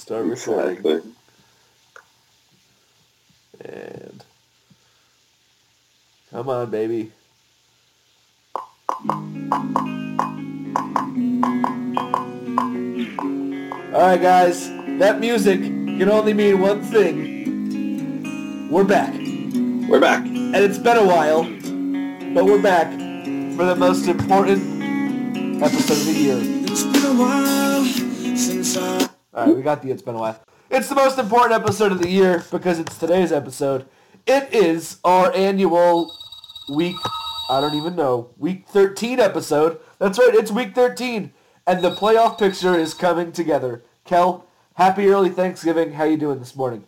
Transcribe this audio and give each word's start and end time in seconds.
Start 0.00 0.24
recording. 0.24 0.78
Exactly. 0.78 1.12
And 3.62 4.24
come 6.30 6.48
on, 6.48 6.70
baby. 6.70 7.12
All 13.92 14.00
right, 14.00 14.20
guys. 14.20 14.70
That 14.98 15.20
music 15.20 15.60
can 15.60 16.08
only 16.08 16.32
mean 16.32 16.60
one 16.60 16.80
thing. 16.80 18.70
We're 18.70 18.84
back. 18.84 19.12
We're 19.14 20.00
back. 20.00 20.24
And 20.24 20.56
it's 20.56 20.78
been 20.78 20.96
a 20.96 21.04
while, 21.04 21.44
but 22.32 22.46
we're 22.46 22.62
back 22.62 22.90
for 23.54 23.66
the 23.66 23.76
most 23.76 24.08
important 24.08 25.62
episode 25.62 25.98
of 25.98 26.06
the 26.06 26.12
year. 26.14 26.38
It's 26.40 26.84
been 26.84 27.04
a 27.04 27.12
while 27.20 27.44
since 27.44 27.56
I. 27.56 27.59
All 29.32 29.46
right, 29.46 29.56
we 29.56 29.62
got 29.62 29.80
the 29.80 29.92
It's 29.92 30.02
Been 30.02 30.16
a 30.16 30.18
While. 30.18 30.42
It's 30.70 30.88
the 30.88 30.96
most 30.96 31.16
important 31.16 31.52
episode 31.52 31.92
of 31.92 32.02
the 32.02 32.08
year 32.08 32.44
because 32.50 32.80
it's 32.80 32.98
today's 32.98 33.30
episode. 33.30 33.86
It 34.26 34.52
is 34.52 34.98
our 35.04 35.32
annual 35.32 36.12
week, 36.68 36.96
I 37.48 37.60
don't 37.60 37.76
even 37.76 37.94
know, 37.94 38.30
week 38.38 38.66
13 38.66 39.20
episode. 39.20 39.78
That's 40.00 40.18
right, 40.18 40.34
it's 40.34 40.50
week 40.50 40.74
13. 40.74 41.32
And 41.64 41.84
the 41.84 41.94
playoff 41.94 42.40
picture 42.40 42.74
is 42.74 42.92
coming 42.92 43.30
together. 43.30 43.84
Kel, 44.04 44.46
happy 44.74 45.06
early 45.06 45.30
Thanksgiving. 45.30 45.92
How 45.92 46.04
you 46.04 46.16
doing 46.16 46.40
this 46.40 46.56
morning? 46.56 46.82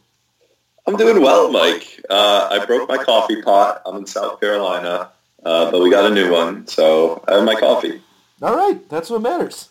I'm 0.84 0.96
doing 0.96 1.22
well, 1.22 1.48
Mike. 1.52 2.00
Uh, 2.10 2.48
I 2.50 2.64
broke 2.66 2.88
my 2.88 2.98
coffee 3.04 3.40
pot. 3.40 3.82
I'm 3.86 3.98
in 3.98 4.06
South 4.06 4.40
Carolina, 4.40 5.12
uh, 5.44 5.70
but 5.70 5.80
we 5.80 5.90
got 5.90 6.10
a 6.10 6.12
new 6.12 6.32
one, 6.32 6.66
so 6.66 7.22
I 7.28 7.34
have 7.34 7.44
my 7.44 7.54
coffee. 7.54 8.02
All 8.42 8.56
right, 8.56 8.88
that's 8.88 9.10
what 9.10 9.22
matters. 9.22 9.68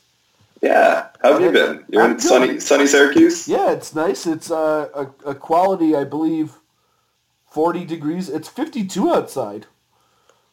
Yeah. 0.61 1.07
How 1.21 1.33
have 1.33 1.41
you 1.41 1.51
been? 1.51 1.83
You're 1.89 2.03
I'm 2.03 2.11
in 2.11 2.17
good. 2.17 2.23
sunny, 2.23 2.59
sunny 2.59 2.87
Syracuse? 2.87 3.47
Yeah, 3.47 3.71
it's 3.71 3.95
nice. 3.95 4.27
It's 4.27 4.51
uh, 4.51 4.89
a, 5.25 5.29
a 5.31 5.35
quality, 5.35 5.95
I 5.95 6.03
believe, 6.03 6.53
40 7.49 7.85
degrees. 7.85 8.29
It's 8.29 8.47
52 8.47 9.09
outside. 9.13 9.65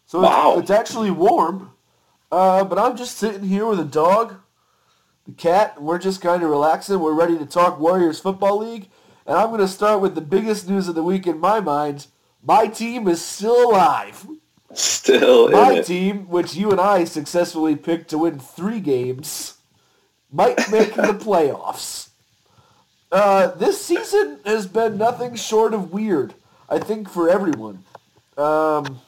So 0.07 0.21
it's, 0.21 0.29
Wow. 0.31 0.59
it's 0.59 0.71
actually 0.71 1.11
warm. 1.11 1.73
Uh, 2.33 2.65
but 2.65 2.79
I'm 2.79 2.97
just 2.97 3.17
sitting 3.19 3.45
here 3.45 3.67
with 3.67 3.81
a 3.81 3.85
dog, 3.85 4.37
the 5.27 5.33
cat, 5.33 5.75
and 5.77 5.87
we're 5.87 5.99
just 5.99 6.21
kind 6.21 6.43
of 6.43 6.51
relaxing. 6.51 7.01
We're 7.01 7.13
ready 7.15 7.39
to 7.39 7.47
talk 7.47 7.79
Warriors 7.79 8.21
Football 8.21 8.59
League. 8.59 8.89
And 9.27 9.37
I'm 9.37 9.49
going 9.49 9.61
to 9.61 9.69
start 9.69 10.01
with 10.01 10.15
the 10.15 10.23
biggest 10.23 10.69
news 10.69 10.89
of 10.89 10.95
the 10.95 11.03
week 11.03 11.27
in 11.27 11.39
my 11.39 11.61
mind. 11.61 12.07
My 12.43 12.67
team 12.67 13.09
is 13.09 13.23
still 13.23 13.71
alive. 13.71 14.27
Still 14.73 15.51
My 15.51 15.81
team, 15.81 16.29
which 16.29 16.55
you 16.55 16.71
and 16.71 16.81
I 16.81 17.05
successfully 17.05 17.77
picked 17.77 18.09
to 18.11 18.19
win 18.19 18.39
three 18.39 18.81
games, 18.81 19.58
might 20.33 20.71
make 20.71 20.95
the 20.95 21.15
playoffs. 21.15 22.09
Uh, 23.11 23.49
this 23.53 23.85
season 23.85 24.39
has 24.45 24.67
been 24.67 24.99
nothing 24.99 25.35
short 25.35 25.73
of 25.73 25.93
weird, 25.93 26.35
I 26.69 26.79
think, 26.79 27.09
for 27.09 27.31
everyone. 27.31 27.85
Um, 28.37 29.01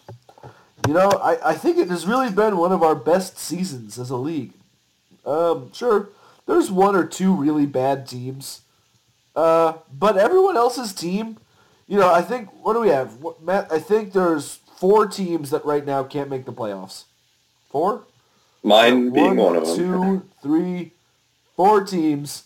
you 0.86 0.94
know, 0.94 1.10
I, 1.10 1.50
I 1.50 1.54
think 1.54 1.76
it 1.76 1.88
has 1.88 2.06
really 2.06 2.30
been 2.30 2.56
one 2.56 2.72
of 2.72 2.82
our 2.82 2.94
best 2.94 3.38
seasons 3.38 3.98
as 3.98 4.10
a 4.10 4.16
league. 4.16 4.52
Um, 5.26 5.70
sure, 5.72 6.08
there's 6.46 6.70
one 6.70 6.96
or 6.96 7.04
two 7.04 7.34
really 7.34 7.66
bad 7.66 8.08
teams. 8.08 8.62
Uh, 9.36 9.74
but 9.92 10.16
everyone 10.16 10.56
else's 10.56 10.92
team, 10.92 11.36
you 11.86 11.98
know, 11.98 12.12
I 12.12 12.22
think, 12.22 12.48
what 12.64 12.72
do 12.72 12.80
we 12.80 12.88
have? 12.88 13.20
What, 13.20 13.42
Matt, 13.42 13.70
I 13.70 13.78
think 13.78 14.12
there's 14.12 14.60
four 14.76 15.06
teams 15.06 15.50
that 15.50 15.64
right 15.64 15.84
now 15.84 16.02
can't 16.02 16.30
make 16.30 16.46
the 16.46 16.52
playoffs. 16.52 17.04
Four? 17.68 18.04
Mine 18.62 19.10
being 19.10 19.36
one 19.36 19.56
of 19.56 19.66
them. 19.66 19.76
two, 19.76 20.28
three, 20.42 20.92
four 21.60 21.84
teams. 21.84 22.44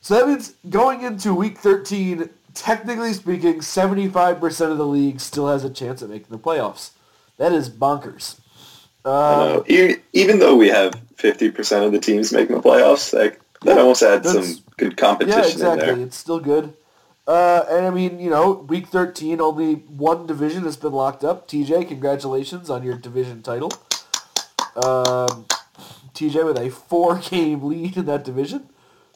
So 0.00 0.14
that 0.14 0.28
means 0.28 0.54
going 0.70 1.02
into 1.02 1.34
week 1.34 1.58
13, 1.58 2.30
technically 2.54 3.14
speaking, 3.14 3.54
75% 3.54 4.70
of 4.70 4.78
the 4.78 4.86
league 4.86 5.18
still 5.18 5.48
has 5.48 5.64
a 5.64 5.70
chance 5.70 6.02
at 6.02 6.08
making 6.08 6.28
the 6.30 6.38
playoffs. 6.38 6.90
That 7.38 7.50
is 7.50 7.68
bonkers. 7.68 8.38
Uh, 9.04 9.62
Even 9.66 10.38
though 10.38 10.54
we 10.54 10.68
have 10.68 10.92
50% 11.16 11.84
of 11.84 11.90
the 11.90 11.98
teams 11.98 12.32
making 12.32 12.54
the 12.54 12.62
playoffs, 12.62 13.12
like, 13.12 13.40
that 13.62 13.74
Yeah, 13.74 13.80
almost 13.82 14.04
adds 14.04 14.30
some 14.30 14.64
good 14.76 14.96
competition 14.96 15.40
yeah, 15.40 15.46
in 15.46 15.50
exactly. 15.50 15.86
there. 15.86 15.98
It's 16.06 16.16
still 16.16 16.38
good. 16.38 16.74
Uh, 17.26 17.64
and 17.68 17.86
I 17.86 17.90
mean, 17.90 18.20
you 18.20 18.30
know, 18.30 18.52
week 18.52 18.86
13, 18.86 19.40
only 19.40 19.74
one 19.74 20.28
division 20.28 20.62
has 20.62 20.76
been 20.76 20.92
locked 20.92 21.24
up. 21.24 21.48
TJ, 21.48 21.88
congratulations 21.88 22.70
on 22.70 22.84
your 22.84 22.96
division 22.96 23.42
title. 23.42 23.72
Um, 24.76 25.46
TJ 26.14 26.44
with 26.44 26.58
a 26.58 26.70
four-game 26.70 27.62
lead 27.64 27.96
in 27.96 28.06
that 28.06 28.24
division. 28.24 28.68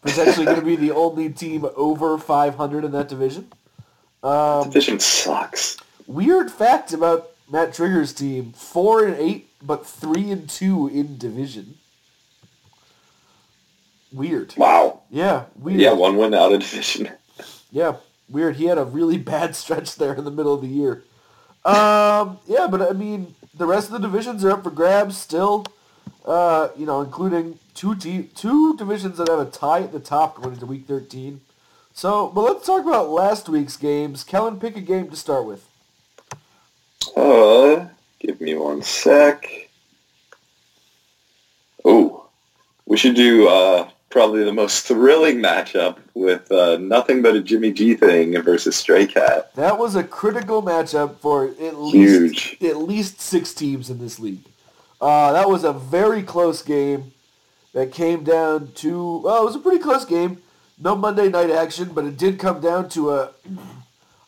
Potentially 0.02 0.44
going 0.46 0.60
to 0.60 0.64
be 0.64 0.76
the 0.76 0.92
only 0.92 1.30
team 1.30 1.66
over 1.76 2.16
500 2.18 2.84
in 2.84 2.92
that 2.92 3.08
division. 3.08 3.52
Um, 4.22 4.64
Division 4.64 4.98
sucks. 5.00 5.76
weird 6.06 6.50
fact 6.50 6.92
about 6.92 7.30
Matt 7.50 7.74
Trigger's 7.74 8.12
team: 8.12 8.52
four 8.52 9.04
and 9.04 9.16
eight, 9.16 9.50
but 9.62 9.86
three 9.86 10.30
and 10.32 10.48
two 10.48 10.88
in 10.88 11.16
division. 11.18 11.76
Weird. 14.12 14.54
Wow. 14.56 15.02
Yeah, 15.10 15.44
weird. 15.56 15.80
Yeah, 15.80 15.92
one 15.92 16.16
win 16.16 16.34
out 16.34 16.52
of 16.52 16.60
division. 16.60 17.10
Yeah, 17.70 17.96
weird. 18.28 18.56
He 18.56 18.64
had 18.64 18.78
a 18.78 18.84
really 18.84 19.18
bad 19.18 19.54
stretch 19.56 19.96
there 19.96 20.14
in 20.14 20.24
the 20.24 20.30
middle 20.30 20.54
of 20.54 20.60
the 20.62 20.68
year. 20.68 21.02
Um, 21.64 22.38
yeah, 22.46 22.66
but 22.68 22.82
I 22.82 22.92
mean, 22.92 23.34
the 23.54 23.66
rest 23.66 23.88
of 23.88 23.92
the 23.92 24.08
divisions 24.08 24.44
are 24.44 24.50
up 24.52 24.62
for 24.64 24.70
grabs 24.70 25.16
still. 25.16 25.64
Uh, 26.26 26.70
you 26.76 26.84
know, 26.86 27.02
including 27.02 27.58
two 27.74 27.94
two 27.94 28.76
divisions 28.76 29.18
that 29.18 29.28
have 29.28 29.38
a 29.38 29.44
tie 29.50 29.82
at 29.82 29.92
the 29.92 30.00
top 30.00 30.36
going 30.36 30.54
into 30.54 30.66
week 30.66 30.86
13. 30.86 31.40
So, 31.92 32.28
but 32.28 32.42
let's 32.42 32.66
talk 32.66 32.84
about 32.84 33.08
last 33.08 33.48
week's 33.48 33.76
games. 33.76 34.24
Kellen, 34.24 34.58
pick 34.58 34.76
a 34.76 34.80
game 34.80 35.08
to 35.08 35.16
start 35.16 35.44
with. 35.44 35.64
Uh, 37.16 37.86
give 38.18 38.40
me 38.40 38.54
one 38.54 38.82
sec. 38.82 39.48
Oh, 41.84 42.28
we 42.84 42.96
should 42.96 43.14
do 43.14 43.48
uh, 43.48 43.88
probably 44.10 44.44
the 44.44 44.52
most 44.52 44.86
thrilling 44.86 45.38
matchup 45.38 45.98
with 46.14 46.50
uh, 46.50 46.76
nothing 46.78 47.22
but 47.22 47.36
a 47.36 47.40
Jimmy 47.40 47.70
G 47.70 47.94
thing 47.94 48.40
versus 48.42 48.74
Stray 48.74 49.06
Cat. 49.06 49.54
That 49.54 49.78
was 49.78 49.94
a 49.94 50.02
critical 50.02 50.62
matchup 50.62 51.18
for 51.20 51.44
at 51.44 51.78
least 51.78 51.94
Huge. 51.94 52.58
at 52.62 52.78
least 52.78 53.20
six 53.20 53.54
teams 53.54 53.90
in 53.90 53.98
this 54.00 54.18
league. 54.18 54.44
Uh, 55.00 55.32
that 55.32 55.48
was 55.48 55.64
a 55.64 55.72
very 55.72 56.22
close 56.22 56.62
game 56.62 57.12
that 57.74 57.92
came 57.92 58.24
down 58.24 58.72
to 58.76 59.18
well, 59.18 59.42
it 59.42 59.44
was 59.44 59.56
a 59.56 59.60
pretty 59.60 59.78
close 59.78 60.04
game. 60.04 60.42
No 60.78 60.94
Monday 60.94 61.28
night 61.28 61.50
action, 61.50 61.90
but 61.94 62.04
it 62.04 62.16
did 62.16 62.38
come 62.38 62.60
down 62.60 62.88
to 62.90 63.10
a 63.10 63.30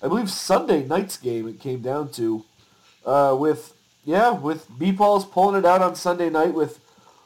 I 0.03 0.09
believe 0.09 0.31
Sunday 0.31 0.85
night's 0.85 1.17
game 1.17 1.49
it 1.49 1.61
came 1.61 1.81
down 1.81 2.11
to 2.13 2.45
uh, 3.05 3.37
with 3.39 3.75
yeah, 4.05 4.31
with 4.31 4.67
B 4.79 4.93
Paul's 4.93 5.27
pulling 5.27 5.59
it 5.59 5.67
out 5.67 5.83
on 5.83 5.95
Sunday 5.95 6.31
night 6.31 6.55
with 6.55 6.81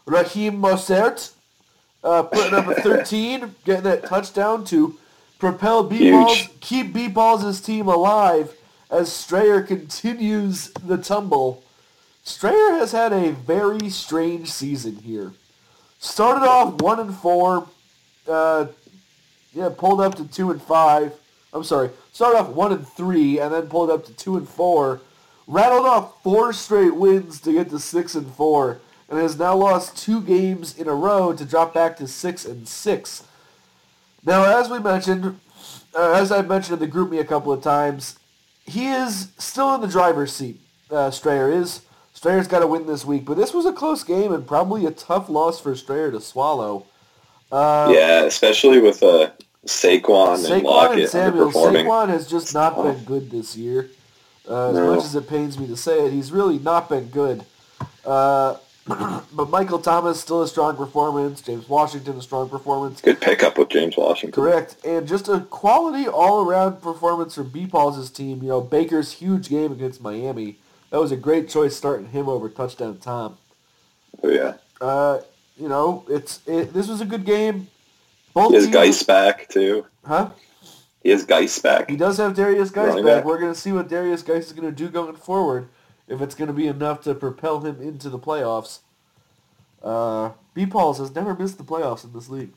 Raheem 0.06 0.60
Mostert 0.60 1.32
uh, 2.04 2.22
putting 2.24 2.54
up 2.54 2.66
a 2.66 2.74
13, 2.82 3.54
getting 3.64 3.84
that 3.84 4.04
touchdown 4.04 4.64
to 4.66 4.98
propel 5.38 5.82
B 5.84 6.10
Balls, 6.10 6.48
keep 6.60 6.92
B 6.92 7.08
Balls' 7.08 7.60
team 7.60 7.88
alive 7.88 8.54
as 8.90 9.12
Strayer 9.12 9.62
continues 9.62 10.72
the 10.84 10.98
tumble. 10.98 11.62
Strayer 12.24 12.72
has 12.74 12.92
had 12.92 13.12
a 13.12 13.32
very 13.32 13.88
strange 13.88 14.50
season 14.50 14.96
here. 14.96 15.32
Started 15.98 16.46
off 16.46 16.80
one 16.80 17.00
and 17.00 17.14
four, 17.14 17.68
uh, 18.28 18.66
yeah, 19.52 19.70
pulled 19.76 20.00
up 20.00 20.14
to 20.16 20.26
two 20.26 20.50
and 20.50 20.62
five. 20.62 21.12
I'm 21.52 21.64
sorry, 21.64 21.90
started 22.12 22.38
off 22.38 22.48
one 22.50 22.72
and 22.72 22.86
three, 22.86 23.38
and 23.40 23.52
then 23.52 23.66
pulled 23.68 23.90
up 23.90 24.04
to 24.06 24.12
two 24.12 24.36
and 24.36 24.48
four. 24.48 25.00
Rattled 25.48 25.86
off 25.86 26.22
four 26.22 26.52
straight 26.52 26.94
wins 26.94 27.40
to 27.40 27.52
get 27.52 27.70
to 27.70 27.78
six 27.80 28.14
and 28.14 28.32
four, 28.34 28.80
and 29.08 29.18
has 29.18 29.36
now 29.36 29.56
lost 29.56 29.96
two 29.96 30.20
games 30.20 30.78
in 30.78 30.86
a 30.88 30.94
row 30.94 31.32
to 31.32 31.44
drop 31.44 31.74
back 31.74 31.96
to 31.96 32.06
six 32.06 32.44
and 32.44 32.68
six. 32.68 33.24
Now, 34.24 34.60
as 34.60 34.70
we 34.70 34.78
mentioned, 34.78 35.40
uh, 35.94 36.12
as 36.12 36.30
I 36.30 36.42
mentioned 36.42 36.80
in 36.80 36.88
the 36.88 36.94
GroupMe 36.94 37.18
a 37.18 37.24
couple 37.24 37.52
of 37.52 37.62
times, 37.62 38.18
he 38.64 38.86
is 38.86 39.32
still 39.38 39.74
in 39.74 39.80
the 39.80 39.88
driver's 39.88 40.32
seat. 40.32 40.60
Uh, 40.88 41.10
Strayer 41.10 41.50
is. 41.50 41.82
Strayer's 42.22 42.46
got 42.46 42.60
to 42.60 42.68
win 42.68 42.86
this 42.86 43.04
week, 43.04 43.24
but 43.24 43.36
this 43.36 43.52
was 43.52 43.66
a 43.66 43.72
close 43.72 44.04
game 44.04 44.32
and 44.32 44.46
probably 44.46 44.86
a 44.86 44.92
tough 44.92 45.28
loss 45.28 45.58
for 45.58 45.74
Strayer 45.74 46.12
to 46.12 46.20
swallow. 46.20 46.86
Uh, 47.50 47.92
yeah, 47.92 48.22
especially 48.22 48.80
with 48.80 49.02
uh, 49.02 49.30
Saquon, 49.66 50.36
and 50.36 50.44
Saquon 50.44 50.62
Lockett 50.62 50.98
and 51.00 51.08
Samuel. 51.08 51.50
underperforming. 51.50 51.84
Saquon 51.84 52.08
has 52.10 52.30
just 52.30 52.54
not 52.54 52.80
been 52.80 53.02
good 53.02 53.32
this 53.32 53.56
year. 53.56 53.90
Uh, 54.48 54.68
as 54.68 54.74
No. 54.76 54.94
much 54.94 55.04
as 55.04 55.16
it 55.16 55.28
pains 55.28 55.58
me 55.58 55.66
to 55.66 55.76
say 55.76 56.06
it, 56.06 56.12
he's 56.12 56.30
really 56.30 56.60
not 56.60 56.88
been 56.88 57.06
good. 57.06 57.44
Uh, 58.06 58.54
but 58.86 59.50
Michael 59.50 59.80
Thomas 59.80 60.20
still 60.20 60.42
a 60.42 60.46
strong 60.48 60.76
performance. 60.76 61.40
James 61.40 61.68
Washington 61.68 62.18
a 62.18 62.22
strong 62.22 62.48
performance. 62.48 63.00
Good 63.00 63.20
pickup 63.20 63.58
with 63.58 63.70
James 63.70 63.96
Washington. 63.96 64.40
Correct, 64.40 64.76
and 64.84 65.08
just 65.08 65.28
a 65.28 65.40
quality 65.40 66.06
all-around 66.06 66.82
performance 66.82 67.34
from 67.34 67.48
B. 67.48 67.66
Paul's 67.66 68.08
team. 68.10 68.42
You 68.44 68.48
know, 68.50 68.60
Baker's 68.60 69.10
huge 69.14 69.48
game 69.48 69.72
against 69.72 70.00
Miami. 70.00 70.58
That 70.92 71.00
was 71.00 71.10
a 71.10 71.16
great 71.16 71.48
choice 71.48 71.74
starting 71.74 72.08
him 72.08 72.28
over 72.28 72.50
touchdown 72.50 72.98
Tom. 72.98 73.38
Oh, 74.22 74.28
yeah. 74.28 74.54
Uh, 74.78 75.20
you 75.56 75.66
know, 75.66 76.04
it's 76.06 76.40
it, 76.46 76.74
this 76.74 76.86
was 76.86 77.00
a 77.00 77.06
good 77.06 77.24
game. 77.24 77.68
Both 78.34 78.50
He 78.50 78.56
has 78.56 78.64
teams- 78.64 78.74
Guice 78.74 79.02
back 79.02 79.48
too. 79.48 79.86
Huh? 80.04 80.30
He 81.02 81.08
has 81.08 81.24
Guice 81.24 81.58
back. 81.58 81.88
He 81.88 81.96
does 81.96 82.18
have 82.18 82.34
Derrius 82.34 82.70
Guice 82.70 82.94
back. 82.96 83.04
back. 83.04 83.24
We're 83.24 83.40
going 83.40 83.54
to 83.54 83.58
see 83.58 83.72
what 83.72 83.88
Derrius 83.88 84.24
Guice 84.24 84.48
is 84.48 84.52
going 84.52 84.68
to 84.68 84.74
do 84.74 84.90
going 84.90 85.16
forward. 85.16 85.68
If 86.08 86.20
it's 86.20 86.34
going 86.34 86.48
to 86.48 86.54
be 86.54 86.66
enough 86.66 87.00
to 87.04 87.14
propel 87.14 87.60
him 87.60 87.80
into 87.80 88.10
the 88.10 88.18
playoffs. 88.18 88.80
Uh, 89.82 90.32
B. 90.52 90.66
Pauls 90.66 90.98
has 90.98 91.14
never 91.14 91.34
missed 91.34 91.56
the 91.56 91.64
playoffs 91.64 92.04
in 92.04 92.12
this 92.12 92.28
league. 92.28 92.52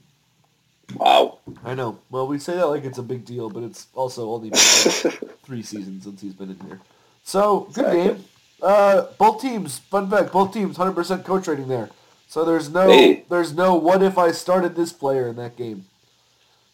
Wow. 0.94 1.40
I 1.64 1.74
know. 1.74 2.00
Well, 2.12 2.28
we 2.28 2.38
say 2.38 2.56
that 2.56 2.68
like 2.68 2.84
it's 2.84 2.98
a 2.98 3.04
big 3.04 3.24
deal, 3.24 3.50
but 3.50 3.64
it's 3.64 3.88
also 3.96 4.30
only 4.30 4.50
been 4.50 4.60
like 5.06 5.40
three 5.44 5.64
seasons 5.64 6.04
since 6.04 6.22
he's 6.22 6.34
been 6.34 6.50
in 6.52 6.60
here. 6.68 6.82
So, 7.26 7.62
good 7.74 7.86
Exactly. 7.88 8.04
game. 8.04 8.24
Uh, 8.62 9.06
both 9.18 9.42
teams, 9.42 9.80
fun 9.80 10.10
fact, 10.10 10.32
both 10.32 10.54
teams, 10.54 10.78
100% 10.78 11.26
coach 11.26 11.48
rating 11.48 11.68
there. 11.68 11.90
So 12.28 12.46
there's 12.46 12.70
no, 12.70 12.88
Hey. 12.88 13.24
there's 13.30 13.54
no 13.54 13.76
what 13.76 14.02
if 14.02 14.18
I 14.18 14.32
started 14.32 14.76
this 14.76 14.94
player 14.94 15.28
in 15.28 15.36
that 15.36 15.56
game. 15.58 15.86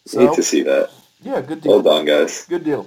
So, 0.06 0.20
Need 0.20 0.34
to 0.34 0.42
see 0.42 0.62
that. 0.62 0.90
yeah, 1.22 1.40
good 1.40 1.60
deal. 1.62 1.72
Hold 1.72 1.86
on, 1.86 2.04
guys. 2.04 2.44
Good 2.48 2.64
deal. 2.64 2.86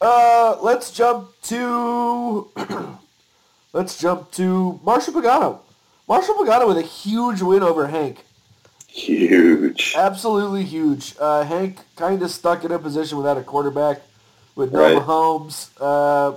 Uh, 0.00 0.56
let's 0.62 0.90
jump 0.90 1.30
to 1.44 2.48
let's 3.72 3.98
jump 3.98 4.30
to 4.32 4.78
Marshall 4.84 5.14
Pagano. 5.14 5.60
Marshall 6.08 6.34
Pagano 6.34 6.66
with 6.68 6.76
a 6.78 6.82
huge 6.82 7.40
win 7.40 7.62
over 7.62 7.86
Hank. 7.86 8.24
Huge. 8.88 9.94
Absolutely 9.96 10.64
huge. 10.64 11.14
Uh, 11.20 11.44
Hank 11.44 11.78
kind 11.96 12.22
of 12.22 12.30
stuck 12.30 12.64
in 12.64 12.72
a 12.72 12.78
position 12.78 13.18
without 13.18 13.36
a 13.38 13.42
quarterback 13.42 14.02
with 14.54 14.72
no 14.72 14.80
Right. 14.80 14.96
Mahomes. 15.02 15.68
Uh, 15.80 16.36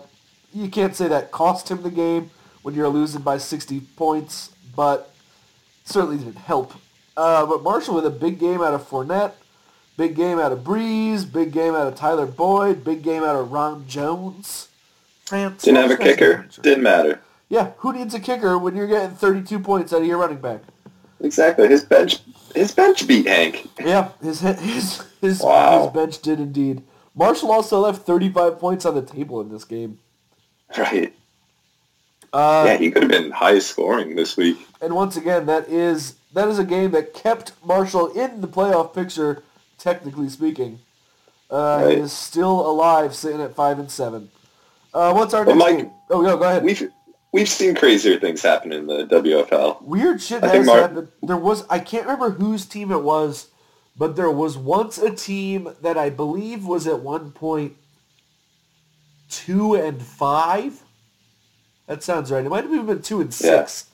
you 0.64 0.70
can't 0.70 0.96
say 0.96 1.08
that 1.08 1.32
cost 1.32 1.70
him 1.70 1.82
the 1.84 1.92
game 1.92 2.32
when 2.62 2.76
you're 2.76 2.90
losing 2.90 3.22
by 3.22 3.38
60 3.38 3.80
points, 3.96 4.52
but 4.76 5.14
certainly 5.86 6.18
didn't 6.18 6.38
help. 6.38 6.74
Uh, 7.16 7.46
but 7.46 7.64
Marshall 7.64 7.96
with 7.96 8.06
a 8.06 8.10
big 8.12 8.40
game 8.40 8.62
out 8.62 8.74
of 8.74 8.88
Fournette, 8.88 9.34
big 9.98 10.16
game 10.16 10.40
out 10.40 10.52
of 10.52 10.60
Brees, 10.60 11.30
big 11.32 11.52
game 11.52 11.74
out 11.76 11.88
of 11.88 11.96
Tyler 11.96 12.26
Boyd, 12.26 12.84
big 12.84 13.02
game 13.02 13.24
out 13.24 13.36
of 13.36 13.52
Ron 13.52 13.86
Jones. 13.88 14.68
France 15.26 15.64
Didn't 15.64 15.82
have 15.82 15.92
a 15.92 15.98
kicker. 15.98 16.48
Didn't 16.62 16.84
matter. 16.84 17.20
Yeah, 17.50 17.72
who 17.78 17.94
needs 17.94 18.14
a 18.14 18.20
kicker 18.20 18.58
when 18.58 18.76
you're 18.76 18.88
getting 18.88 19.16
32 19.16 19.60
points 19.60 19.92
out 19.94 20.02
of 20.02 20.08
your 20.08 20.18
running 20.18 20.40
back? 20.40 20.62
Exactly. 21.22 21.68
His 21.68 21.84
bench. 21.84 22.20
His 22.56 22.72
bench 22.72 23.06
beat 23.08 23.28
Hank. 23.28 23.68
Yeah, 23.80 24.10
his 24.22 24.40
his 24.42 25.04
his, 25.22 25.42
Wow. 25.42 25.84
his 25.84 25.94
bench 25.94 26.22
did 26.22 26.40
indeed. 26.40 26.82
Marshall 27.16 27.52
also 27.52 27.80
left 27.82 28.06
35 28.06 28.58
points 28.60 28.86
on 28.86 28.96
the 28.96 29.02
table 29.02 29.42
in 29.42 29.50
this 29.50 29.66
game. 29.66 30.00
Right. 30.77 31.13
Uh, 32.31 32.63
yeah, 32.68 32.77
he 32.77 32.92
could 32.92 33.01
have 33.01 33.12
been 33.12 33.31
high 33.31 33.57
scoring 33.60 34.16
this 34.16 34.38
week. 34.38 34.57
And 34.81 34.94
once 34.94 35.18
again, 35.18 35.48
that 35.48 35.68
is 35.68 36.16
that 36.33 36.48
is 36.48 36.60
a 36.60 36.63
game 36.63 36.92
that 36.92 37.13
kept 37.13 37.54
Marshall 37.66 38.07
in 38.12 38.42
the 38.42 38.48
playoff 38.48 38.94
picture, 38.94 39.42
technically 39.80 40.30
speaking. 40.30 40.80
Uh, 41.50 41.81
Right. 41.83 41.98
He 41.98 42.04
is 42.04 42.13
still 42.13 42.60
alive, 42.69 43.16
sitting 43.16 43.42
at 43.42 43.56
five 43.56 43.80
and 43.80 43.89
seven. 43.89 44.30
Uh, 44.94 45.12
what's 45.13 45.33
our 45.33 45.44
But 45.44 45.56
next 45.56 45.71
Mike- 45.71 45.77
game? 45.80 45.92
Oh, 46.12 46.21
no, 46.21 46.38
go 46.38 46.44
ahead. 46.44 46.63
We've 46.63 46.92
we've 47.31 47.50
seen 47.50 47.74
crazier 47.74 48.19
things 48.19 48.44
happen 48.44 48.72
in 48.72 48.86
the 48.86 49.06
WFL. 49.07 49.81
Weird 49.81 50.22
shit 50.22 50.44
I 50.44 50.48
has 50.48 50.51
think 50.54 50.65
Mar- 50.68 50.81
happened. 50.81 51.07
There 51.24 51.36
was 51.38 51.63
I 51.68 51.80
can't 51.80 52.06
remember 52.06 52.30
whose 52.30 52.68
team 52.68 52.92
it 52.92 53.01
was, 53.01 53.48
but 53.98 54.15
there 54.15 54.30
was 54.30 54.56
once 54.56 55.00
a 55.00 55.10
team 55.10 55.74
that 55.81 55.98
I 55.98 56.12
believe 56.12 56.63
was 56.63 56.86
at 56.86 57.00
one 57.00 57.31
point 57.31 57.74
two 59.30 59.76
and 59.76 60.02
five. 60.02 60.81
That 61.88 62.04
sounds 62.04 62.31
right. 62.31 62.46
It 62.46 62.50
might 62.50 62.64
have 62.64 62.74
even 62.74 62.86
been 62.86 63.02
two 63.02 63.22
and 63.22 63.34
six. 63.34 63.86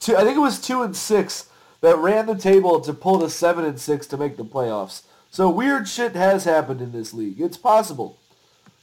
Two, 0.00 0.16
I 0.16 0.24
think 0.24 0.36
it 0.36 0.40
was 0.40 0.60
two 0.60 0.82
and 0.82 0.96
six 0.96 1.48
that 1.80 1.96
ran 1.98 2.26
the 2.26 2.34
table 2.34 2.80
to 2.80 2.92
pull 2.92 3.20
to 3.20 3.30
seven 3.30 3.64
and 3.64 3.78
six 3.78 4.06
to 4.08 4.16
make 4.16 4.36
the 4.36 4.44
playoffs. 4.44 5.02
So 5.30 5.48
weird 5.50 5.88
shit 5.88 6.14
has 6.14 6.44
happened 6.44 6.80
in 6.80 6.92
this 6.92 7.12
league. 7.14 7.40
It's 7.40 7.56
possible. 7.56 8.18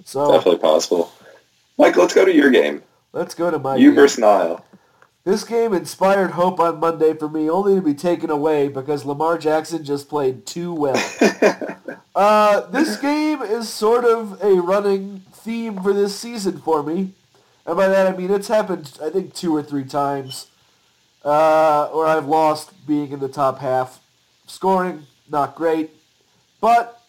So 0.06 0.32
Definitely 0.32 0.60
possible. 0.60 1.12
Mike, 1.78 1.96
let's 1.98 2.14
go 2.14 2.26
to 2.26 2.34
your 2.34 2.50
game. 2.52 2.84
let's 3.14 3.34
go 3.36 3.50
to 3.52 3.60
my 3.60 3.76
You 3.76 3.90
game. 3.90 3.96
versus 3.96 4.20
Nile. 4.20 4.66
This 5.24 5.44
game 5.44 5.74
inspired 5.74 6.32
hope 6.32 6.60
on 6.60 6.80
Monday 6.80 7.14
for 7.14 7.30
me, 7.30 7.48
only 7.50 7.76
to 7.76 7.82
be 7.82 7.94
taken 7.94 8.32
away 8.32 8.68
because 8.70 9.06
Lamar 9.06 9.38
Jackson 9.38 9.84
just 9.84 10.10
played 10.10 10.48
too 10.48 10.74
well. 10.74 10.98
uh, 12.16 12.62
this 12.72 12.98
game 12.98 13.42
is 13.44 13.70
sort 13.70 14.04
of 14.04 14.42
a 14.42 14.56
running 14.62 15.22
theme 15.44 15.82
for 15.82 15.94
this 15.94 16.18
season 16.18 16.60
for 16.60 16.84
me. 16.84 17.14
And 17.66 17.78
by 17.78 17.88
that 17.88 18.08
I 18.08 18.16
mean 18.16 18.32
it's 18.32 18.48
happened, 18.48 18.98
I 19.02 19.10
think, 19.10 19.34
two 19.34 19.56
or 19.56 19.64
three 19.64 19.86
times. 19.86 20.48
Uh, 21.24 21.88
where 21.90 22.08
I've 22.08 22.28
lost 22.28 22.88
being 22.88 23.12
in 23.12 23.20
the 23.20 23.28
top 23.28 23.60
half. 23.60 24.00
Scoring, 24.48 25.06
not 25.30 25.56
great. 25.56 25.92
But 26.60 27.02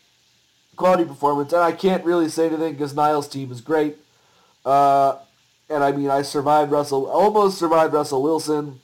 quality 0.76 1.04
performance. 1.04 1.52
And 1.52 1.62
I 1.62 1.72
can't 1.72 2.04
really 2.04 2.28
say 2.28 2.46
anything 2.46 2.72
because 2.72 2.94
Niles' 2.94 3.28
team 3.28 3.52
is 3.52 3.60
great. 3.60 3.96
Uh, 4.64 5.16
and 5.68 5.82
I 5.82 5.92
mean, 5.92 6.10
I 6.10 6.22
survived 6.22 6.70
Russell, 6.70 7.06
almost 7.06 7.58
survived 7.58 7.94
Russell 7.94 8.22
Wilson. 8.22 8.80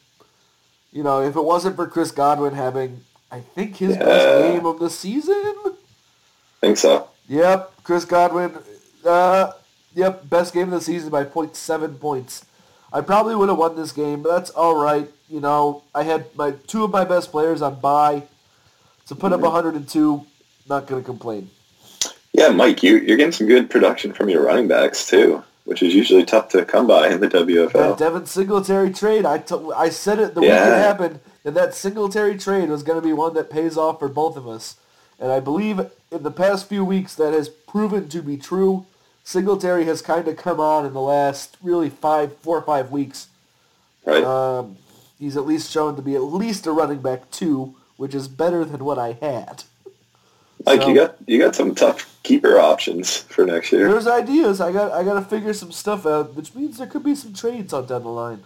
You 0.93 1.03
know, 1.03 1.21
if 1.23 1.37
it 1.37 1.45
wasn't 1.45 1.77
for 1.77 1.87
Chris 1.87 2.11
Godwin 2.11 2.55
having, 2.55 3.03
I 3.31 3.41
think, 3.41 3.77
his 3.77 3.97
best 3.97 4.43
game 4.43 4.65
of 4.65 4.79
the 4.79 4.91
season. 4.91 5.37
I 5.37 5.73
Think 6.61 6.79
so. 6.79 7.09
Yep, 7.29 7.73
Chris 7.85 8.05
Godwin. 8.05 8.56
Uh, 9.05 9.53
yep, 9.95 10.29
best 10.29 10.53
game 10.55 10.65
of 10.65 10.71
the 10.71 10.81
season 10.81 11.11
by 11.11 11.25
0.7 11.25 12.00
points. 12.00 12.45
I 12.93 13.00
probably 13.00 13.35
would 13.37 13.49
have 13.49 13.59
won 13.59 13.77
this 13.77 13.93
game, 13.93 14.23
but 14.23 14.31
that's 14.31 14.50
all 14.50 14.77
right. 14.77 15.09
You 15.29 15.41
know, 15.41 15.83
I 15.95 16.05
had 16.05 16.35
my 16.37 16.53
two 16.67 16.85
of 16.85 16.91
my 16.91 17.05
best 17.05 17.31
players 17.31 17.61
on 17.62 17.81
bye. 17.81 18.23
To 19.09 19.15
put 19.15 19.33
up 19.33 19.41
102, 19.41 20.27
not 20.69 20.87
going 20.87 21.00
to 21.03 21.06
complain. 21.06 21.50
Yeah, 22.33 22.49
Mike, 22.49 22.83
you, 22.83 22.99
you're 22.99 23.17
getting 23.17 23.33
some 23.33 23.47
good 23.47 23.71
production 23.71 24.12
from 24.12 24.29
your 24.29 24.43
running 24.45 24.69
backs 24.69 25.06
too, 25.09 25.43
which 25.65 25.83
is 25.83 25.95
usually 25.95 26.25
tough 26.25 26.50
to 26.50 26.65
come 26.65 26.87
by 26.87 27.09
in 27.09 27.21
the 27.21 27.29
That 27.29 27.47
WFL. 27.49 27.97
Devin 27.99 28.27
Singletary 28.27 28.93
trade, 28.93 29.25
I 29.25 29.39
to- 29.39 29.73
I 29.75 29.89
said 29.89 30.19
it 30.19 30.35
the 30.35 30.43
week 30.43 30.50
it 30.50 30.55
happened, 30.55 31.21
that 31.43 31.55
that 31.55 31.75
Singletary 31.75 32.37
trade 32.39 32.69
was 32.69 32.83
going 32.83 33.00
to 33.00 33.06
be 33.06 33.15
one 33.15 33.33
that 33.35 33.50
pays 33.50 33.79
off 33.79 33.99
for 33.99 34.09
both 34.09 34.37
of 34.37 34.47
us. 34.47 34.77
And 35.19 35.33
I 35.33 35.41
believe 35.41 35.81
in 36.10 36.22
the 36.22 36.31
past 36.31 36.69
few 36.69 36.84
weeks 36.84 37.14
that 37.14 37.32
has 37.32 37.49
proven 37.49 38.08
to 38.08 38.22
be 38.22 38.37
true. 38.37 38.87
Singletary 39.25 39.84
has 39.84 40.00
kind 40.00 40.26
of 40.26 40.37
come 40.37 40.58
on 40.58 40.87
in 40.87 40.94
the 40.94 41.00
last 41.00 41.56
really 41.62 41.90
five, 41.90 42.37
four 42.38 42.56
or 42.56 42.62
five 42.62 42.90
weeks. 42.90 43.28
Right. 44.06 44.25
Um, 44.25 44.76
he's 45.19 45.37
at 45.37 45.46
least 45.46 45.70
shown 45.70 45.96
to 45.96 46.02
be 46.02 46.14
at 46.14 46.22
least 46.22 46.66
a 46.66 46.72
running 46.72 47.02
back 47.02 47.31
two, 47.31 47.75
which 47.96 48.14
is 48.14 48.26
better 48.26 48.64
than 48.64 48.84
what 48.84 48.99
I 48.99 49.19
had. 49.20 49.64
Like 50.64 50.82
so- 50.82 50.88
you 50.88 50.94
got 50.94 51.16
you 51.26 51.38
got 51.38 51.55
some 51.55 51.75
tough 51.75 52.19
keeper 52.22 52.58
options 52.58 53.19
for 53.19 53.47
next 53.47 53.71
year. 53.71 53.90
There's 53.90 54.06
ideas. 54.06 54.61
I 54.61 54.73
got 54.73 54.92
I 54.92 55.04
got 55.04 55.14
to 55.14 55.23
figure 55.23 55.52
some 55.52 55.73
stuff 55.73 56.06
out, 56.06 56.35
which 56.35 56.54
means 56.54 56.78
there 56.78 56.87
could 56.87 57.04
be 57.04 57.14
some 57.14 57.33
trades 57.33 57.73
on 57.73 57.87
down 57.87 58.02
the 58.02 58.09
line. 58.09 58.42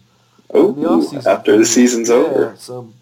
Ooh, 0.55 0.71
in 0.71 0.83
the 0.83 0.89
offseason. 0.89 1.27
after 1.27 1.57
the 1.57 1.65
season's 1.65 2.09
yeah, 2.11 2.17
over. 2.17 2.57
Some, 2.59 2.95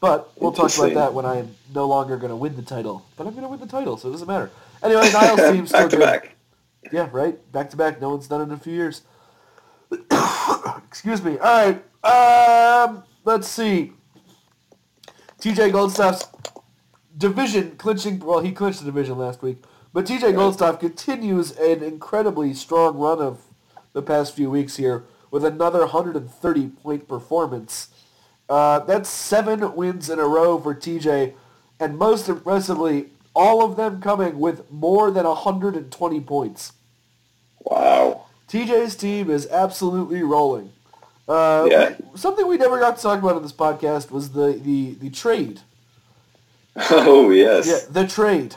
but 0.00 0.32
we'll 0.40 0.52
talk 0.52 0.74
about 0.76 0.94
that 0.94 1.14
when 1.14 1.26
I'm 1.26 1.54
no 1.74 1.86
longer 1.86 2.16
going 2.16 2.30
to 2.30 2.36
win 2.36 2.56
the 2.56 2.62
title. 2.62 3.04
But 3.16 3.26
I'm 3.26 3.32
going 3.32 3.42
to 3.42 3.48
win 3.48 3.60
the 3.60 3.66
title, 3.66 3.96
so 3.96 4.08
it 4.08 4.12
doesn't 4.12 4.26
matter. 4.26 4.50
Anyway, 4.82 5.10
Niles 5.12 5.40
team's 5.52 5.68
still 5.68 5.82
back 5.82 5.90
to 5.90 5.96
good. 5.96 6.04
back. 6.04 6.36
Yeah, 6.92 7.08
right. 7.12 7.52
Back 7.52 7.70
to 7.70 7.76
back. 7.76 8.00
No 8.00 8.10
one's 8.10 8.26
done 8.26 8.40
it 8.40 8.44
in 8.44 8.52
a 8.52 8.58
few 8.58 8.72
years. 8.72 9.02
Excuse 10.88 11.22
me. 11.22 11.38
All 11.38 11.72
right. 12.02 12.84
Um, 12.88 13.02
let's 13.24 13.46
see. 13.46 13.92
TJ 15.40 15.72
Goldstaff's 15.72 16.28
division 17.16 17.76
clinching. 17.76 18.20
Well, 18.20 18.40
he 18.40 18.52
clinched 18.52 18.80
the 18.80 18.86
division 18.86 19.18
last 19.18 19.42
week, 19.42 19.58
but 19.92 20.06
TJ 20.06 20.34
Goldstaff 20.34 20.80
continues 20.80 21.52
an 21.52 21.82
incredibly 21.82 22.54
strong 22.54 22.96
run 22.96 23.20
of 23.20 23.42
the 23.92 24.02
past 24.02 24.34
few 24.34 24.50
weeks 24.50 24.76
here 24.76 25.04
with 25.30 25.44
another 25.44 25.80
130 25.80 26.68
point 26.68 27.08
performance. 27.08 27.88
Uh, 28.50 28.80
that's 28.80 29.08
seven 29.08 29.74
wins 29.76 30.10
in 30.10 30.18
a 30.18 30.26
row 30.26 30.58
for 30.58 30.74
TJ, 30.74 31.34
and 31.78 31.96
most 31.96 32.28
impressively, 32.28 33.06
all 33.32 33.64
of 33.64 33.76
them 33.76 34.02
coming 34.02 34.40
with 34.40 34.68
more 34.72 35.12
than 35.12 35.24
120 35.24 36.20
points. 36.22 36.72
Wow. 37.60 38.24
TJ's 38.48 38.96
team 38.96 39.30
is 39.30 39.46
absolutely 39.46 40.24
rolling. 40.24 40.72
Uh, 41.28 41.68
Yeah. 41.70 41.94
Something 42.16 42.48
we 42.48 42.56
never 42.56 42.80
got 42.80 42.96
to 42.96 43.02
talk 43.02 43.20
about 43.20 43.36
in 43.36 43.42
this 43.44 43.52
podcast 43.52 44.10
was 44.10 44.30
the, 44.32 44.60
the, 44.62 44.94
the 44.94 45.10
trade. 45.10 45.60
Oh 46.90 47.30
yes. 47.30 47.68
Yeah, 47.68 47.78
the 47.90 48.06
trade. 48.08 48.56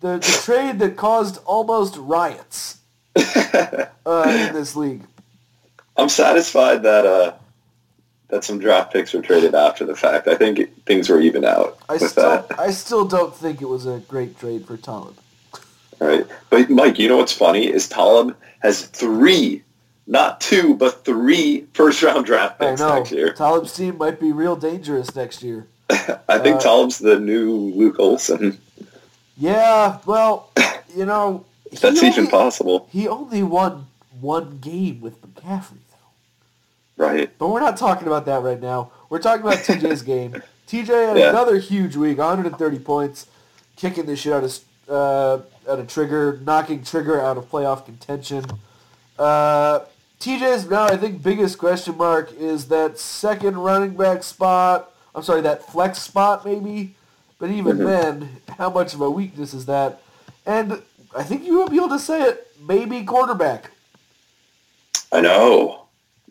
The, 0.00 0.18
the 0.18 0.40
trade 0.44 0.78
that 0.78 0.96
caused 0.96 1.40
almost 1.44 1.96
riots 1.98 2.78
uh, 3.16 3.86
in 4.06 4.54
this 4.54 4.76
league. 4.76 5.02
I'm 5.96 6.08
satisfied 6.10 6.82
that 6.84 7.04
uh 7.06 7.32
that 8.28 8.44
some 8.44 8.58
draft 8.58 8.92
picks 8.92 9.12
were 9.12 9.22
traded 9.22 9.54
after 9.54 9.84
the 9.84 9.94
fact. 9.94 10.26
I 10.28 10.34
think 10.34 10.58
it, 10.58 10.70
things 10.84 11.08
were 11.08 11.20
even 11.20 11.44
out 11.44 11.78
I 11.88 11.94
with 11.94 12.10
still, 12.10 12.24
that. 12.42 12.58
I 12.58 12.70
still 12.70 13.04
don't 13.04 13.34
think 13.34 13.62
it 13.62 13.66
was 13.68 13.86
a 13.86 13.98
great 14.08 14.38
trade 14.38 14.66
for 14.66 14.76
Talib. 14.76 15.16
Right. 16.00 16.26
But 16.50 16.68
Mike, 16.68 16.98
you 16.98 17.08
know 17.08 17.16
what's 17.18 17.32
funny 17.32 17.66
is 17.72 17.88
Talib 17.88 18.36
has 18.60 18.86
three, 18.86 19.62
not 20.06 20.40
two, 20.40 20.74
but 20.74 21.04
three 21.04 21.66
first 21.72 22.02
round 22.02 22.26
draft 22.26 22.58
picks 22.58 22.80
I 22.80 22.88
know. 22.88 22.94
next 22.96 23.12
year. 23.12 23.32
Talib's 23.32 23.72
team 23.74 23.96
might 23.96 24.20
be 24.20 24.32
real 24.32 24.56
dangerous 24.56 25.14
next 25.14 25.42
year. 25.42 25.66
I 26.28 26.38
think 26.38 26.56
Uh, 26.56 26.60
Talib's 26.60 26.98
the 26.98 27.18
new 27.20 27.50
Luke 27.52 27.96
Olson. 27.98 28.58
Yeah, 29.38 29.98
well, 30.06 30.50
you 30.94 31.04
know, 31.06 31.44
that's 31.80 32.00
he 32.00 32.08
even 32.08 32.26
possible. 32.26 32.88
He 32.90 33.06
only 33.06 33.42
won 33.42 33.86
one 34.20 34.58
game 34.58 35.00
with 35.00 35.20
McCaffrey. 35.22 35.78
Right. 36.96 37.30
But 37.38 37.48
we're 37.48 37.60
not 37.60 37.76
talking 37.76 38.06
about 38.06 38.24
that 38.26 38.42
right 38.42 38.60
now. 38.60 38.90
We're 39.10 39.18
talking 39.20 39.42
about 39.46 39.58
TJ's 39.58 40.02
game. 40.14 40.42
TJ 40.66 40.86
had 41.08 41.16
Yeah. 41.18 41.30
another 41.30 41.58
huge 41.58 41.94
week, 41.96 42.18
130 42.18 42.78
points, 42.80 43.26
kicking 43.76 44.06
the 44.06 44.16
shit 44.16 44.32
out 44.32 44.44
of 44.44 44.58
uh, 44.88 45.34
out 45.68 45.80
of 45.80 45.88
Trigger, 45.88 46.40
knocking 46.44 46.84
Trigger 46.84 47.20
out 47.20 47.36
of 47.36 47.50
playoff 47.50 47.84
contention. 47.84 48.44
Uh, 49.18 49.80
TJ's 50.20 50.70
now, 50.70 50.84
I 50.84 50.96
think, 50.96 51.22
biggest 51.22 51.58
question 51.58 51.96
mark 51.96 52.32
is 52.32 52.66
that 52.68 52.98
second 52.98 53.58
running 53.58 53.96
back 53.96 54.22
spot. 54.22 54.92
I'm 55.14 55.22
sorry, 55.24 55.40
that 55.42 55.66
flex 55.70 55.98
spot 56.00 56.44
maybe. 56.44 56.94
But 57.38 57.50
even 57.50 57.78
Mhm. 57.78 57.84
then, 57.84 58.36
how 58.58 58.70
much 58.70 58.94
of 58.94 59.00
a 59.02 59.10
weakness 59.10 59.52
is 59.52 59.66
that? 59.66 60.00
And 60.46 60.80
I 61.16 61.22
think 61.24 61.44
you 61.44 61.58
would 61.58 61.70
be 61.70 61.76
able 61.76 61.88
to 61.90 61.98
say 61.98 62.22
it. 62.22 62.46
Maybe 62.66 63.02
quarterback. 63.04 63.72
I 65.12 65.20
know. 65.20 65.75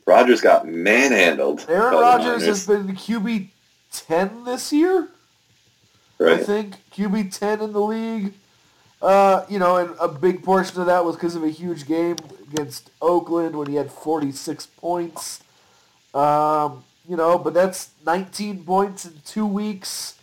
Rodgers 0.05 0.41
got 0.41 0.67
manhandled. 0.67 1.65
Aaron 1.67 1.93
Rodgers 1.95 2.45
has 2.45 2.67
been 2.67 2.95
QB 2.95 3.49
10 3.91 4.43
this 4.43 4.71
year. 4.71 5.09
I 6.19 6.37
think 6.37 6.75
QB 6.91 7.37
10 7.37 7.61
in 7.61 7.73
the 7.73 7.81
league. 7.81 8.33
Uh, 9.01 9.45
you 9.49 9.59
know, 9.59 9.77
and 9.77 9.95
a 9.99 10.07
big 10.07 10.43
portion 10.43 10.79
of 10.79 10.87
that 10.87 11.03
was 11.03 11.15
because 11.15 11.35
of 11.35 11.43
a 11.43 11.49
huge 11.49 11.85
game 11.85 12.15
against 12.51 12.89
Oakland 13.01 13.55
when 13.55 13.67
he 13.67 13.75
had 13.75 13.91
46 13.91 14.67
points. 14.77 15.41
Um, 16.13 16.83
you 17.07 17.17
know, 17.17 17.37
but 17.37 17.53
that's 17.53 17.91
19 18.05 18.63
points 18.63 19.05
in 19.05 19.13
two 19.25 19.45
weeks. 19.45 20.17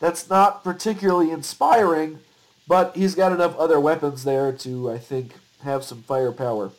That's 0.00 0.28
not 0.28 0.64
particularly 0.64 1.30
inspiring, 1.30 2.20
but 2.66 2.96
he's 2.96 3.14
got 3.14 3.30
enough 3.30 3.56
other 3.56 3.78
weapons 3.78 4.24
there 4.24 4.52
to, 4.52 4.90
I 4.90 4.98
think, 4.98 5.34
have 5.62 5.84
some 5.84 6.02
firepower. 6.02 6.72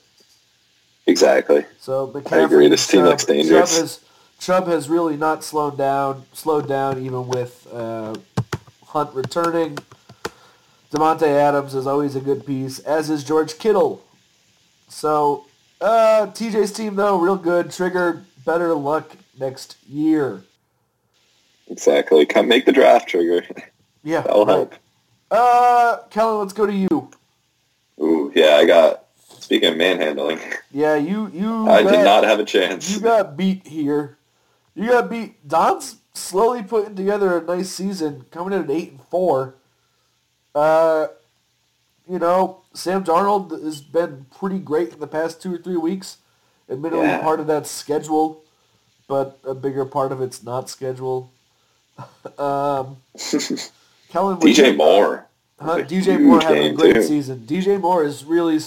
Exactly. 1.06 1.66
So 1.80 2.08
McCaffrey, 2.08 2.34
I 2.34 2.46
agree, 2.46 2.68
this 2.70 2.88
team 2.88 3.02
Chubb, 3.02 3.10
looks 3.10 3.26
dangerous. 3.26 3.72
Chubb 3.72 3.82
has, 3.82 4.00
Chubb 4.40 4.68
has 4.68 4.90
really 4.90 5.18
not 5.18 5.44
slowed 5.44 5.78
down, 5.78 6.26
slowed 6.34 6.68
down 6.68 7.04
even 7.04 7.28
with 7.28 7.68
uh, 7.74 8.16
Hunt 8.88 9.14
returning. 9.14 9.78
Davante 10.92 11.28
Adams 11.28 11.74
is 11.74 11.88
always 11.88 12.16
a 12.16 12.22
good 12.22 12.46
piece, 12.46 12.80
as 12.80 13.10
is 13.10 13.24
George 13.24 13.58
Kittle. 13.58 14.04
So 14.88 15.46
uh, 15.82 16.28
TJ's 16.28 16.72
team 16.72 16.96
though, 16.96 17.18
real 17.18 17.36
good. 17.36 17.72
Trigger 17.72 18.24
better 18.46 18.74
luck 18.74 19.18
next 19.40 19.78
year. 19.90 20.44
Exactly. 21.68 22.26
Come 22.26 22.48
make 22.48 22.66
the 22.66 22.72
draft 22.72 23.10
trigger. 23.10 23.46
Yeah, 24.04 24.22
That'll 24.26 24.46
right. 24.46 24.54
help. 24.54 24.76
Uh, 25.32 25.98
Kellen, 26.10 26.40
let's 26.40 26.54
go 26.54 26.66
to 26.66 26.74
you. 26.74 27.10
Ooh, 28.00 28.32
yeah, 28.36 28.56
I 28.56 28.66
got. 28.66 29.03
Speaking 29.44 29.70
of 29.70 29.78
manhandling, 29.78 30.40
Yeah, 30.72 30.96
you 30.96 31.30
you. 31.34 31.68
I 31.70 31.84
got- 31.84 31.92
did 31.92 32.04
not 32.06 32.24
have 32.24 32.40
a 32.40 32.46
chance. 32.46 32.90
You 32.94 33.02
got 33.02 33.36
beat 33.36 33.68
here. 33.68 34.18
You 34.76 34.88
got 34.90 35.10
beat. 35.10 35.46
Don's 35.48 35.98
slowly 36.14 36.64
putting 36.64 36.96
together 36.96 37.38
a 37.38 37.42
nice 37.42 37.70
season, 37.70 38.26
coming 38.32 38.54
in 38.54 38.64
at 38.64 38.72
eight 38.72 38.92
and 38.92 39.02
four. 39.12 39.56
Uh, 40.56 41.08
you 42.10 42.20
know, 42.20 42.62
Sam 42.74 43.04
Darnold 43.04 43.52
has 43.64 43.82
been 43.82 44.26
pretty 44.38 44.60
great 44.60 44.94
in 44.94 45.00
the 45.00 45.08
past 45.08 45.42
two 45.42 45.54
or 45.54 45.58
three 45.58 45.78
weeks. 45.78 46.18
Admittedly, 46.70 47.06
Yeah. 47.08 47.22
part 47.22 47.40
of 47.40 47.48
that's 47.48 47.70
schedule, 47.70 48.42
but 49.08 49.38
a 49.44 49.54
bigger 49.54 49.84
part 49.86 50.12
of 50.14 50.22
it's 50.22 50.42
not 50.44 50.70
schedule. 50.70 51.32
um, 52.38 52.98
Kellen, 54.10 54.38
DJ 54.40 54.72
you- 54.72 54.78
Moore. 54.78 55.28
Huh, 55.60 55.78
DJ 55.84 56.20
Moore 56.20 56.42
having 56.42 56.64
a 56.64 56.74
great 56.74 56.94
too. 56.96 57.04
season. 57.04 57.46
DJ 57.48 57.80
Moore 57.80 58.04
is 58.04 58.26
really, 58.26 58.60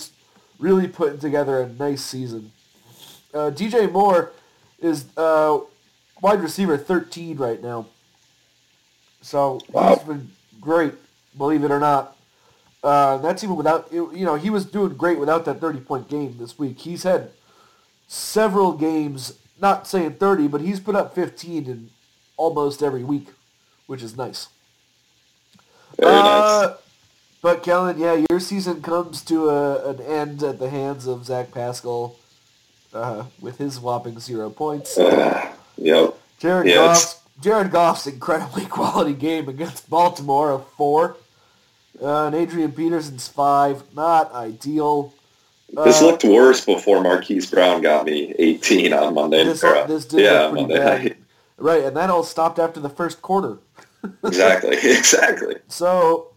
really 0.59 0.89
putting 0.89 1.19
together 1.19 1.61
a 1.61 1.69
nice 1.69 2.03
season. 2.03 2.53
Uh, 3.35 3.51
DJ 3.51 3.91
Moore 3.91 4.33
is 4.81 5.07
uh, 5.17 5.59
wide 6.23 6.41
receiver 6.41 6.77
13 6.77 7.37
right 7.37 7.63
now. 7.63 7.87
So 9.21 9.61
Wow. 9.73 9.97
he's 9.97 10.05
been 10.07 10.31
great, 10.61 10.95
believe 11.37 11.65
it 11.65 11.71
or 11.71 11.81
not. 11.81 12.17
Uh, 12.83 13.17
that's 13.19 13.43
even 13.43 13.57
without, 13.57 13.89
you 13.93 14.25
know, 14.25 14.37
he 14.37 14.49
was 14.51 14.65
doing 14.65 14.95
great 14.97 15.19
without 15.19 15.45
that 15.45 15.59
30-point 15.61 16.09
game 16.09 16.37
this 16.39 16.59
week. 16.59 16.79
He's 16.79 17.03
had 17.03 17.31
several 18.07 18.73
games, 18.73 19.39
not 19.61 19.87
saying 19.89 20.15
30, 20.15 20.47
but 20.49 20.61
he's 20.61 20.79
put 20.79 20.95
up 20.95 21.15
15 21.15 21.67
in 21.67 21.91
almost 22.37 22.83
every 22.83 23.03
week, 23.03 23.29
which 23.87 24.03
is 24.03 24.17
nice. 24.17 24.49
Very 25.99 26.23
nice. 26.23 26.77
But 27.47 27.63
Kellen, 27.63 27.97
yeah, 27.97 28.25
your 28.29 28.41
season 28.41 28.83
comes 28.83 29.23
to 29.27 29.51
a, 29.51 29.91
an 29.91 30.01
end 30.01 30.43
at 30.43 30.59
the 30.59 30.69
hands 30.69 31.07
of 31.07 31.27
Zach 31.27 31.53
Pascal 31.53 32.17
uh, 32.93 33.27
with 33.41 33.59
his 33.59 33.79
whopping 33.79 34.19
zero 34.19 34.51
points. 34.51 34.99
Uh, 34.99 35.53
yep. 35.77 36.17
Jared 36.41 36.67
yeah, 36.67 36.75
Goff's 36.75 37.21
Jared 37.41 37.71
Goff's 37.71 38.09
incredibly 38.09 38.67
quality 38.79 39.13
game 39.13 39.49
against 39.49 39.89
Baltimore 39.89 40.51
of 40.51 40.67
four, 40.73 41.19
uh, 42.03 42.27
and 42.27 42.35
Adrian 42.35 42.73
Peterson's 42.73 43.29
five. 43.29 43.85
Not 43.95 44.33
ideal. 44.33 45.15
This 45.85 46.03
Uh, 46.03 46.07
looked 46.07 46.25
worse 46.25 46.65
before 46.65 47.01
Marquise 47.01 47.49
Brown 47.49 47.81
got 47.81 48.07
me 48.07 48.35
18 48.41 48.93
on 48.93 49.15
Monday. 49.15 49.45
This, 49.45 49.61
this 49.61 50.05
did 50.05 50.25
yeah, 50.25 50.41
look 50.47 50.51
pretty 50.51 50.67
Monday 50.67 50.79
bad. 50.79 51.03
night. 51.05 51.17
Right, 51.59 51.85
and 51.85 51.97
that 51.97 52.11
all 52.11 52.25
stopped 52.25 52.59
after 52.59 52.81
the 52.81 52.91
first 52.91 53.23
quarter. 53.23 53.59
Exactly. 54.25 54.77
Exactly. 54.83 55.57
So, 55.69 56.33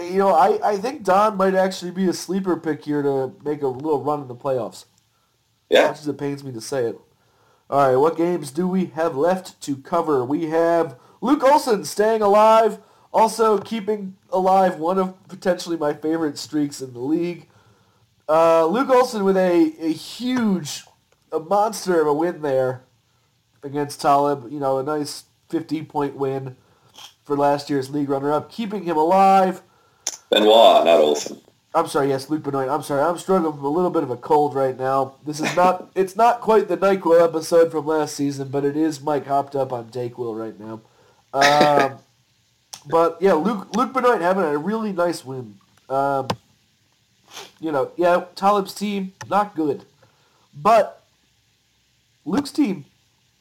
you 0.00 0.18
know, 0.18 0.34
I, 0.34 0.72
I 0.72 0.76
think 0.76 1.02
Don 1.02 1.36
might 1.36 1.54
actually 1.54 1.90
be 1.90 2.08
a 2.08 2.12
sleeper 2.12 2.56
pick 2.56 2.84
here 2.84 3.02
to 3.02 3.34
make 3.44 3.62
a 3.62 3.68
little 3.68 4.02
run 4.02 4.22
in 4.22 4.28
the 4.28 4.34
playoffs. 4.34 4.86
Yeah. 5.68 5.84
As 5.84 5.88
much 5.88 6.00
as 6.00 6.08
it 6.08 6.18
pains 6.18 6.44
me 6.44 6.52
to 6.52 6.60
say 6.60 6.84
it. 6.86 6.98
All 7.70 7.88
right, 7.88 7.96
what 7.96 8.16
games 8.16 8.50
do 8.50 8.68
we 8.68 8.86
have 8.86 9.16
left 9.16 9.60
to 9.62 9.76
cover? 9.76 10.24
We 10.24 10.46
have 10.46 10.98
Luke 11.22 11.42
Olson 11.42 11.84
staying 11.84 12.20
alive, 12.20 12.78
also 13.12 13.58
keeping 13.58 14.16
alive 14.30 14.78
one 14.78 14.98
of 14.98 15.28
potentially 15.28 15.76
my 15.76 15.94
favorite 15.94 16.36
streaks 16.36 16.82
in 16.82 16.92
the 16.92 17.00
league. 17.00 17.48
Uh, 18.28 18.66
Luke 18.66 18.90
Olson 18.90 19.24
with 19.24 19.36
a, 19.36 19.74
a 19.80 19.92
huge, 19.92 20.84
a 21.30 21.40
monster 21.40 22.00
of 22.00 22.06
a 22.06 22.12
win 22.12 22.42
there 22.42 22.84
against 23.62 24.00
Talib. 24.00 24.52
You 24.52 24.60
know, 24.60 24.78
a 24.78 24.82
nice 24.82 25.24
50-point 25.48 26.16
win 26.16 26.56
for 27.24 27.36
last 27.36 27.70
year's 27.70 27.88
league 27.88 28.10
runner-up, 28.10 28.50
keeping 28.50 28.84
him 28.84 28.96
alive. 28.96 29.62
Benoit, 30.32 30.84
not 30.84 30.98
Olsen. 31.00 31.40
I'm 31.74 31.86
sorry, 31.86 32.08
yes, 32.08 32.28
Luke 32.28 32.42
Benoit. 32.42 32.68
I'm 32.68 32.82
sorry, 32.82 33.02
I'm 33.02 33.18
struggling 33.18 33.52
with 33.54 33.62
a 33.64 33.68
little 33.68 33.90
bit 33.90 34.02
of 34.02 34.10
a 34.10 34.16
cold 34.16 34.54
right 34.54 34.78
now. 34.78 35.14
This 35.24 35.40
is 35.40 35.54
not, 35.56 35.90
it's 35.94 36.16
not 36.16 36.40
quite 36.40 36.68
the 36.68 36.76
NyQuil 36.76 37.22
episode 37.22 37.70
from 37.70 37.86
last 37.86 38.14
season, 38.16 38.48
but 38.48 38.64
it 38.64 38.76
is 38.76 39.00
Mike 39.00 39.26
hopped 39.26 39.54
up 39.56 39.72
on 39.72 39.86
Dayquil 39.90 40.36
right 40.38 40.58
now. 40.58 40.80
Um, 41.32 41.98
but 42.90 43.16
yeah, 43.20 43.32
Luke 43.34 43.74
Luke 43.76 43.92
Benoit 43.92 44.20
having 44.20 44.44
a 44.44 44.58
really 44.58 44.92
nice 44.92 45.24
win. 45.24 45.54
Um, 45.88 46.28
you 47.60 47.72
know, 47.72 47.92
yeah, 47.96 48.24
Talib's 48.34 48.74
team 48.74 49.12
not 49.30 49.54
good, 49.54 49.84
but 50.54 51.02
Luke's 52.26 52.50
team 52.52 52.84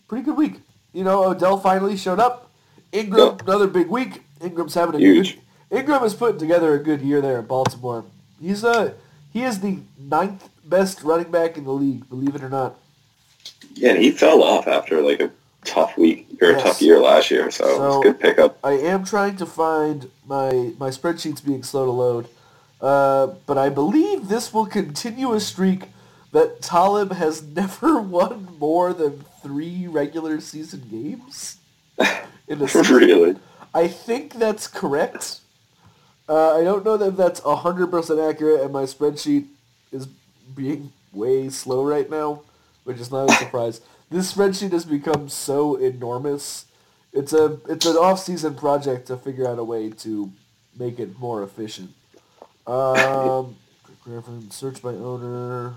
pretty 0.08 0.24
good 0.24 0.38
week. 0.38 0.60
You 0.94 1.04
know, 1.04 1.24
Odell 1.26 1.58
finally 1.58 1.98
showed 1.98 2.20
up. 2.20 2.50
Ingram 2.94 3.28
Yep. 3.38 3.42
another 3.44 3.68
big 3.68 3.88
week. 3.88 4.24
Ingram's 4.42 4.74
having 4.74 4.96
a 4.96 5.00
Huge. 5.00 5.36
good. 5.36 5.42
Ingram 5.72 6.04
is 6.04 6.14
putting 6.14 6.40
together 6.40 6.74
a 6.74 6.80
good 6.84 7.02
year 7.02 7.22
there 7.22 7.40
in 7.40 7.46
Baltimore. 7.46 8.04
He's 8.42 8.64
uh 8.64 8.94
he 9.32 9.44
is 9.44 9.60
the 9.62 9.80
ninth 9.98 10.50
best 10.66 11.04
running 11.04 11.32
back 11.32 11.58
in 11.58 11.64
the 11.64 11.72
league, 11.72 12.08
believe 12.10 12.36
it 12.36 12.44
or 12.44 12.50
not. 12.50 12.76
Yeah, 13.76 13.92
and 13.92 14.02
he 14.04 14.12
fell 14.12 14.44
off 14.44 14.68
after 14.68 15.02
like 15.02 15.22
a 15.22 15.32
tough 15.64 15.98
week 15.98 16.28
or 16.42 16.52
a 16.52 16.62
tough 16.62 16.82
year 16.82 17.00
last 17.00 17.32
year, 17.32 17.50
so, 17.52 17.66
So- 17.66 17.88
it's 18.02 18.06
a 18.08 18.12
good 18.12 18.20
pickup. 18.20 18.58
I 18.64 18.72
am 18.74 19.06
trying 19.06 19.38
to 19.38 19.46
find 19.46 20.10
my 20.28 20.74
my 20.78 20.90
spreadsheet's 20.90 21.42
being 21.42 21.64
slow 21.64 21.86
to 21.86 21.92
load, 21.92 22.28
uh, 22.82 23.28
but 23.46 23.58
I 23.58 23.70
believe 23.70 24.28
this 24.28 24.54
will 24.54 24.66
continue 24.66 25.32
a 25.34 25.40
streak 25.40 25.86
that 26.34 26.62
Talib 26.62 27.14
has 27.14 27.42
never 27.62 28.02
won 28.02 28.48
more 28.60 28.94
than 28.94 29.24
three 29.42 29.88
regular 29.88 30.42
season 30.42 30.84
games 30.92 31.58
in 32.48 32.62
a 32.62 32.68
season. 32.68 32.96
really? 32.96 33.36
I 33.74 33.88
think 33.88 34.34
that's 34.34 34.68
correct. 34.68 35.40
Uh, 36.32 36.58
I 36.58 36.64
don't 36.64 36.86
know 36.86 36.96
that 36.96 37.18
that's 37.18 37.42
100% 37.42 38.30
accurate, 38.30 38.62
and 38.62 38.72
my 38.72 38.84
spreadsheet 38.84 39.48
is 39.92 40.08
being 40.56 40.94
way 41.12 41.50
slow 41.50 41.84
right 41.84 42.10
now, 42.10 42.44
which 42.86 43.02
is 43.02 43.12
not 43.12 43.30
a 43.30 43.34
surprise. 43.34 43.82
this 44.10 44.34
spreadsheet 44.34 44.72
has 44.72 44.86
become 44.86 45.28
so 45.28 45.76
enormous. 45.76 46.68
It's 47.12 47.34
a 47.34 47.60
it's 47.68 47.86
an 47.86 47.98
off-season 47.98 48.56
project 48.56 49.08
to 49.08 49.18
figure 49.18 49.46
out 49.46 49.60
a 49.60 49.64
way 49.66 49.90
to 49.90 50.32
make 50.80 51.00
it 51.00 51.20
more 51.20 51.44
efficient. 51.44 51.92
Um, 52.66 53.58
reference, 54.06 54.56
search 54.56 54.82
by 54.82 54.92
owner. 54.92 55.74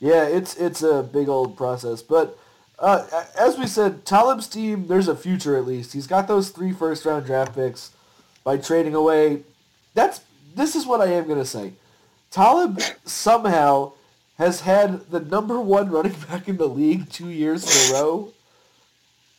Yeah, 0.00 0.24
it's 0.24 0.56
it's 0.56 0.82
a 0.82 1.02
big 1.02 1.28
old 1.28 1.54
process, 1.54 2.00
but 2.00 2.38
uh, 2.78 3.24
as 3.38 3.58
we 3.58 3.66
said, 3.66 4.06
Talib's 4.06 4.48
team, 4.48 4.86
there's 4.86 5.06
a 5.06 5.16
future 5.16 5.54
at 5.58 5.66
least. 5.66 5.92
He's 5.92 6.06
got 6.06 6.26
those 6.28 6.48
three 6.48 6.72
first 6.72 7.04
round 7.04 7.26
draft 7.26 7.54
picks. 7.54 7.92
By 8.46 8.56
trading 8.56 8.94
away. 8.94 9.42
That's 9.92 10.20
this 10.54 10.76
is 10.76 10.86
what 10.86 11.00
I 11.00 11.12
am 11.12 11.26
gonna 11.26 11.44
say. 11.44 11.72
Talib 12.30 12.80
somehow 13.04 13.92
has 14.38 14.60
had 14.60 15.10
the 15.10 15.18
number 15.18 15.60
one 15.60 15.90
running 15.90 16.14
back 16.30 16.48
in 16.48 16.56
the 16.56 16.68
league 16.68 17.10
two 17.10 17.28
years 17.28 17.64
in 17.64 17.90
a 17.90 17.98
row, 17.98 18.32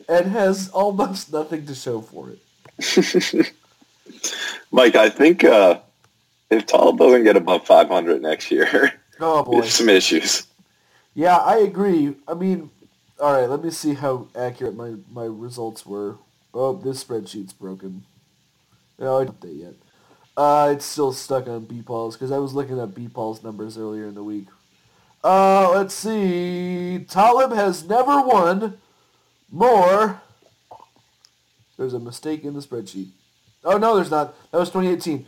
and 0.10 0.28
has 0.28 0.70
almost 0.70 1.32
nothing 1.32 1.66
to 1.66 1.74
show 1.74 2.02
for 2.02 2.32
it. 2.32 3.54
Mike, 4.72 4.96
I 4.96 5.10
think 5.10 5.44
uh, 5.46 5.80
if 6.50 6.66
Talib 6.66 6.98
doesn't 6.98 7.24
get 7.24 7.38
above 7.38 7.66
500 7.66 8.22
next 8.22 8.52
year, 8.52 8.94
Oh 9.20 9.44
boy. 9.44 9.62
some 9.62 9.90
issues. 9.90 10.48
Yeah, 11.16 11.38
I 11.38 11.58
agree. 11.60 12.16
I 12.28 12.34
mean, 12.34 12.70
all 13.20 13.34
right. 13.34 13.50
Let 13.50 13.64
me 13.64 13.72
see 13.72 13.94
how 13.96 14.28
accurate 14.36 14.76
my, 14.76 14.96
my 15.12 15.26
results 15.26 15.86
were. 15.86 16.18
Oh, 16.54 16.76
this 16.76 17.04
spreadsheet's 17.04 17.54
broken. 17.54 18.04
No, 19.00 19.18
I 19.18 19.26
didn't 19.26 19.40
update 19.40 19.60
yet. 19.60 19.74
Uh, 20.36 20.72
it's 20.74 20.86
still 20.86 21.12
stuck 21.12 21.48
on 21.48 21.66
B-Pauls 21.66 22.16
because 22.16 22.32
I 22.32 22.38
was 22.38 22.54
looking 22.54 22.80
at 22.80 22.94
B-Pauls 22.94 23.44
numbers 23.44 23.78
earlier 23.78 24.08
in 24.08 24.16
the 24.16 24.24
week. 24.24 24.48
Uh, 25.24 25.72
let's 25.72 25.96
see. 25.96 27.06
Talib 27.10 27.52
has 27.52 27.88
never 27.88 28.22
won 28.22 28.78
more. 29.52 30.22
There's 31.78 31.94
a 31.94 32.00
mistake 32.00 32.44
in 32.44 32.54
the 32.54 32.62
spreadsheet. 32.62 33.10
Oh 33.64 33.78
no, 33.78 33.96
there's 33.96 34.12
not. 34.12 34.36
That 34.52 34.60
was 34.60 34.70
2018. 34.70 35.26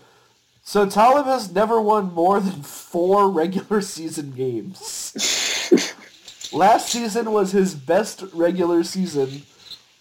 So 0.63 0.87
Talib 0.87 1.25
has 1.25 1.51
never 1.51 1.81
won 1.81 2.13
more 2.13 2.39
than 2.39 2.61
four 2.61 3.29
regular 3.29 3.81
season 3.81 4.31
games. 4.31 5.13
Last 6.53 6.89
season 6.89 7.31
was 7.31 7.51
his 7.51 7.75
best 7.75 8.23
regular 8.33 8.83
season 8.83 9.43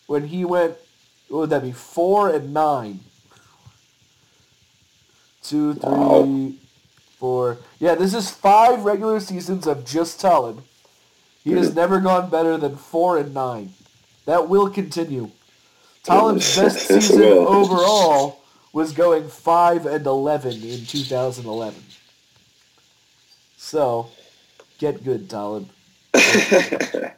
when 0.06 0.28
he 0.28 0.44
went, 0.44 0.76
what 1.28 1.40
would 1.40 1.50
that 1.50 1.62
be, 1.62 1.72
four 1.72 2.30
and 2.30 2.52
nine? 2.54 3.00
Two, 5.48 5.72
three, 5.72 6.58
four. 7.18 7.56
Yeah, 7.78 7.94
this 7.94 8.12
is 8.12 8.30
five 8.30 8.84
regular 8.84 9.18
seasons 9.18 9.66
of 9.66 9.86
just 9.86 10.20
Talib. 10.20 10.62
He 11.42 11.52
has 11.52 11.74
never 11.74 12.00
gone 12.00 12.28
better 12.28 12.58
than 12.58 12.76
four 12.76 13.16
and 13.16 13.32
nine. 13.32 13.72
That 14.26 14.50
will 14.50 14.68
continue. 14.68 15.30
Talib's 16.02 16.54
best 16.54 16.86
season 16.88 17.22
overall 17.22 18.42
was 18.74 18.92
going 18.92 19.26
five 19.30 19.86
and 19.86 20.04
eleven 20.04 20.52
in 20.52 20.84
2011. 20.84 21.82
So, 23.56 24.10
get 24.78 25.02
good, 25.02 25.30
Talib. 25.30 25.70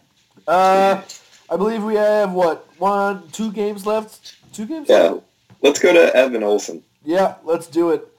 Uh, 0.49 1.01
I 1.49 1.57
believe 1.57 1.85
we 1.85 1.95
have 1.95 2.33
what 2.33 2.67
one, 2.79 3.29
two 3.29 3.53
games 3.53 3.87
left. 3.87 4.35
Two 4.53 4.67
games. 4.67 4.89
yeah. 4.89 5.11
left? 5.11 5.25
Let's 5.63 5.79
go 5.79 5.93
to 5.93 6.17
Evan 6.17 6.43
Olson. 6.43 6.83
Yeah, 7.05 7.37
let's 7.45 7.69
do 7.69 7.91
it. 7.91 8.10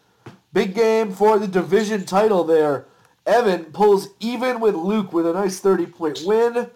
Big 0.54 0.76
game 0.76 1.12
for 1.14 1.40
the 1.40 1.48
division 1.48 2.06
title 2.06 2.44
there. 2.44 2.86
Evan 3.26 3.66
pulls 3.66 4.10
even 4.20 4.60
with 4.60 4.76
Luke 4.76 5.14
with 5.14 5.26
a 5.28 5.34
nice 5.34 5.62
30-point 5.62 6.22
win. 6.26 6.70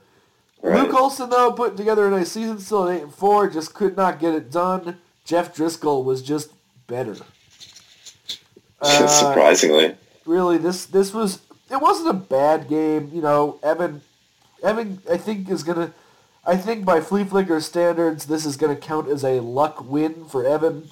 Right. 0.61 0.83
Luke 0.83 0.93
Olson, 0.93 1.29
though, 1.29 1.51
put 1.51 1.75
together 1.75 2.07
a 2.07 2.11
nice 2.11 2.31
season, 2.31 2.59
still 2.59 2.87
at 2.87 2.97
8 2.97 3.03
and 3.03 3.13
4, 3.13 3.49
just 3.49 3.73
could 3.73 3.97
not 3.97 4.19
get 4.19 4.33
it 4.33 4.51
done. 4.51 4.97
Jeff 5.25 5.55
Driskel 5.55 6.03
was 6.03 6.21
just 6.21 6.51
better. 6.87 7.15
Uh, 8.81 9.07
Surprisingly. 9.07 9.95
really 10.25 10.57
this 10.57 10.85
this 10.85 11.13
was 11.13 11.39
it 11.71 11.77
wasn't 11.81 12.07
a 12.07 12.13
bad 12.13 12.67
game 12.67 13.09
you 13.13 13.21
know 13.21 13.57
evan 13.63 14.01
evan 14.61 15.01
i 15.09 15.15
think 15.15 15.49
is 15.49 15.63
gonna 15.63 15.91
i 16.45 16.57
think 16.57 16.83
by 16.83 16.99
Fleaflicker 16.99 17.61
standards 17.63 18.25
this 18.25 18.45
is 18.45 18.57
gonna 18.57 18.75
count 18.75 19.07
as 19.07 19.23
a 19.23 19.39
luck 19.39 19.83
win 19.89 20.25
for 20.25 20.45
evan 20.45 20.87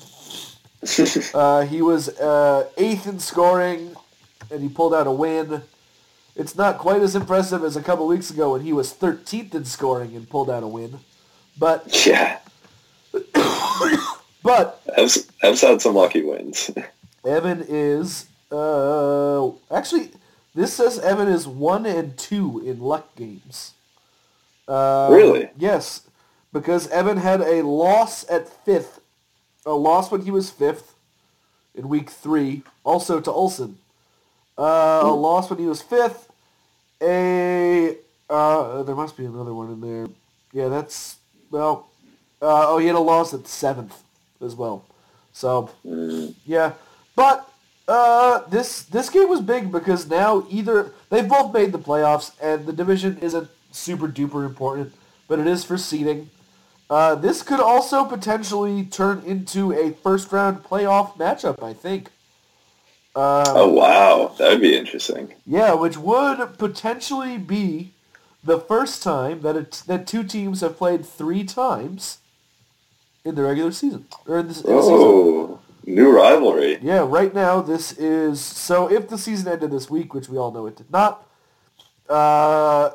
uh, 1.34 1.62
he 1.62 1.82
was 1.82 2.10
uh, 2.20 2.70
eighth 2.78 3.08
in 3.08 3.20
scoring 3.20 3.96
and 4.52 4.62
he 4.62 4.70
pulled 4.70 4.94
out 4.94 5.08
a 5.08 5.12
win 5.12 5.63
it's 6.36 6.56
not 6.56 6.78
quite 6.80 7.02
as 7.02 7.15
impressive 7.15 7.63
as 7.63 7.76
a 7.76 7.82
couple 7.82 8.08
weeks 8.08 8.30
ago 8.32 8.52
when 8.54 8.62
he 8.62 8.74
was 8.74 8.93
13th 8.93 9.54
in 9.54 9.65
scoring 9.65 10.15
and 10.15 10.30
pulled 10.30 10.50
out 10.50 10.63
a 10.63 10.67
win 10.67 11.00
but 11.58 12.06
Yeah. 12.06 12.39
but 14.43 14.82
Ev's, 14.98 15.30
Ev's 15.41 15.62
had 15.62 15.82
some 15.82 15.96
lucky 15.96 16.24
wins. 16.24 16.72
Evan 17.26 17.63
is 17.67 18.26
uh 18.52 19.50
actually 19.72 20.12
this 20.56 20.74
says 20.74 21.00
Evan 21.00 21.28
is 21.28 21.48
one 21.48 21.86
and 21.86 22.17
two 22.17 22.62
in 22.65 22.80
luck 22.80 23.15
games. 23.15 23.74
Uh, 24.67 25.10
Really? 25.12 25.50
Yes, 25.58 26.08
because 26.52 26.88
Evan 26.89 27.17
had 27.17 27.41
a 27.41 27.63
loss 27.65 28.30
at 28.30 28.48
fifth, 28.63 29.00
a 29.65 29.73
loss 29.73 30.12
when 30.12 30.21
he 30.21 30.32
was 30.32 30.49
fifth 30.49 30.95
in 31.76 31.89
week 31.89 32.10
three, 32.10 32.63
also 32.84 33.19
to 33.19 33.32
Olson. 33.32 33.78
Uh, 34.58 35.02
a 35.04 35.13
loss 35.13 35.49
when 35.49 35.60
he 35.60 35.65
was 35.65 35.82
fifth. 35.82 36.32
A 37.02 37.97
uh, 38.30 38.84
there 38.84 38.95
must 38.95 39.17
be 39.17 39.26
another 39.26 39.54
one 39.54 39.71
in 39.71 39.82
there. 39.82 40.08
Yeah, 40.52 40.69
that's 40.69 41.17
well. 41.52 41.89
Uh, 42.41 42.69
oh, 42.69 42.78
he 42.78 42.88
had 42.88 42.95
a 42.95 42.99
loss 42.99 43.34
at 43.34 43.47
seventh 43.47 44.02
as 44.41 44.56
well. 44.56 44.86
So 45.32 45.69
Mm, 45.86 46.36
yeah, 46.45 46.73
but 47.15 47.49
uh, 47.88 48.39
this 48.49 48.84
this 48.84 49.10
game 49.10 49.28
was 49.30 49.41
big 49.41 49.71
because 49.71 50.08
now 50.08 50.45
either 50.49 50.91
they've 51.10 51.28
both 51.28 51.54
made 51.54 51.71
the 51.71 51.80
playoffs 51.80 52.32
and 52.41 52.65
the 52.65 52.73
division 52.73 53.17
isn't 53.19 53.49
super 53.71 54.08
duper 54.08 54.45
important, 54.45 54.93
but 55.28 55.39
it 55.39 55.47
is 55.47 55.63
for 55.63 55.78
seeding. 55.78 56.30
Uh, 56.93 57.15
this 57.15 57.41
could 57.41 57.60
also 57.60 58.06
potentially 58.06 58.84
turn 58.84 59.23
into 59.25 59.73
a 59.73 59.93
first 60.03 60.32
round 60.32 60.63
playoff 60.63 61.17
matchup. 61.17 61.63
I 61.63 61.73
think. 61.73 62.10
Uh, 63.15 63.43
oh, 63.47 63.69
wow. 63.69 64.36
That 64.38 64.51
would 64.51 64.62
be 64.62 64.77
interesting. 64.77 65.34
yeah, 65.43 65.73
which 65.73 65.97
would 65.97 66.60
potentially 66.60 67.39
be 67.39 67.93
the 68.43 68.60
first 68.60 69.01
time 69.01 69.41
that 69.41 69.56
it, 69.56 69.82
that 69.88 70.06
two 70.06 70.23
teams 70.23 70.62
have 70.62 70.77
played 70.77 71.03
three 71.03 71.43
times 71.43 72.19
in 73.25 73.34
the 73.34 73.41
regular 73.41 73.71
season 73.71 74.06
or 74.27 74.38
in, 74.38 74.47
this, 74.47 74.62
in 74.62 74.75
the 74.75 74.82
season. 74.84 74.95
Oh, 74.95 75.60
new 75.88 76.15
rivalry. 76.15 76.77
Yeah, 76.79 77.06
right 77.08 77.34
now 77.34 77.60
this 77.62 77.93
is 77.93 78.39
so 78.39 78.88
if 78.91 79.10
the 79.10 79.17
season 79.17 79.51
ended 79.51 79.71
this 79.71 79.89
week, 79.89 80.13
which 80.13 80.29
we 80.29 80.38
all 80.38 80.51
know 80.51 80.67
it 80.67 80.75
did 80.75 80.91
not. 80.91 81.27
Uh, 82.08 82.91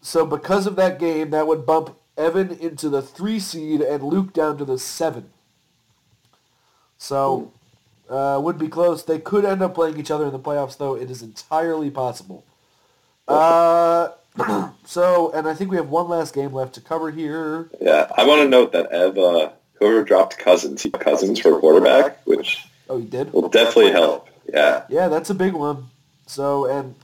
so 0.00 0.26
because 0.26 0.66
of 0.66 0.74
that 0.74 0.98
game, 0.98 1.30
that 1.30 1.46
would 1.46 1.64
bump 1.64 1.96
Evan 2.20 2.50
into 2.52 2.88
the 2.88 3.02
three 3.02 3.40
seed 3.40 3.80
and 3.80 4.02
Luke 4.02 4.32
down 4.32 4.58
to 4.58 4.64
the 4.64 4.78
seven. 4.78 5.30
So 6.98 7.52
uh, 8.08 8.38
would 8.42 8.58
be 8.58 8.68
close. 8.68 9.02
They 9.04 9.18
could 9.18 9.44
end 9.44 9.62
up 9.62 9.74
playing 9.74 9.98
each 9.98 10.10
other 10.10 10.26
in 10.26 10.32
the 10.32 10.38
playoffs, 10.38 10.76
though. 10.76 10.94
It 10.94 11.10
is 11.10 11.22
entirely 11.22 11.90
possible. 11.90 12.44
Uh, 13.26 14.08
so 14.84 15.30
and 15.32 15.48
I 15.48 15.54
think 15.54 15.70
we 15.70 15.76
have 15.76 15.88
one 15.88 16.08
last 16.08 16.34
game 16.34 16.52
left 16.52 16.74
to 16.74 16.80
cover 16.80 17.10
here. 17.10 17.70
Yeah, 17.80 18.08
I 18.16 18.26
want 18.26 18.42
to 18.42 18.48
note 18.48 18.72
that 18.72 18.90
Ev, 18.92 19.16
uh, 19.16 19.50
whoever 19.74 20.04
dropped 20.04 20.38
Cousins, 20.38 20.82
he 20.82 20.90
Cousins 20.90 21.40
for 21.40 21.58
quarterback, 21.58 22.24
which 22.26 22.66
Oh, 22.88 22.98
he 22.98 23.06
did. 23.06 23.32
will 23.32 23.48
definitely 23.48 23.92
help. 23.92 24.28
Yeah. 24.52 24.82
Yeah, 24.88 25.08
that's 25.08 25.30
a 25.30 25.34
big 25.34 25.52
one. 25.54 25.86
So 26.26 26.66
and 26.66 26.94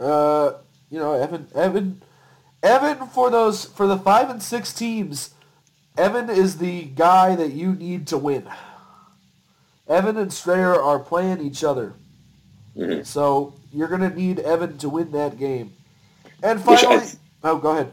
uh, 0.00 0.54
you 0.90 0.98
know, 0.98 1.14
Evan, 1.14 1.46
Evan, 1.54 2.02
Evan 2.62 3.06
for 3.08 3.30
those 3.30 3.64
for 3.64 3.86
the 3.86 3.98
five 3.98 4.30
and 4.30 4.42
six 4.42 4.72
teams, 4.72 5.30
Evan 5.96 6.30
is 6.30 6.58
the 6.58 6.82
guy 6.84 7.34
that 7.34 7.52
you 7.52 7.72
need 7.74 8.06
to 8.08 8.18
win. 8.18 8.48
Evan 9.88 10.16
and 10.16 10.32
Strayer 10.32 10.80
are 10.80 10.98
playing 10.98 11.40
each 11.40 11.64
other, 11.64 11.94
Mhm. 12.76 13.04
so 13.04 13.54
you're 13.72 13.88
gonna 13.88 14.10
need 14.14 14.38
Evan 14.38 14.78
to 14.78 14.88
win 14.88 15.10
that 15.12 15.38
game. 15.38 15.72
And 16.42 16.60
finally, 16.62 17.00
th- 17.00 17.14
oh, 17.44 17.56
go 17.58 17.70
ahead. 17.70 17.92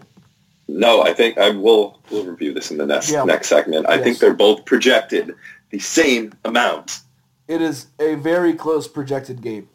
No, 0.68 1.02
I 1.02 1.14
think 1.14 1.38
I 1.40 1.50
will. 1.50 2.00
We'll 2.12 2.26
review 2.26 2.54
this 2.54 2.70
in 2.70 2.78
the 2.78 2.86
next 2.86 3.10
Yeah. 3.10 3.24
next 3.24 3.48
segment. 3.50 3.88
I 3.90 3.96
Yes. 3.96 4.04
think 4.04 4.20
they're 4.20 4.34
both 4.36 4.66
projected 4.66 5.36
the 5.72 5.80
same 5.80 6.34
amount. 6.46 7.00
It 7.48 7.62
is 7.62 7.88
a 8.00 8.14
very 8.16 8.54
close 8.54 8.88
projected 8.88 9.42
game. 9.42 9.68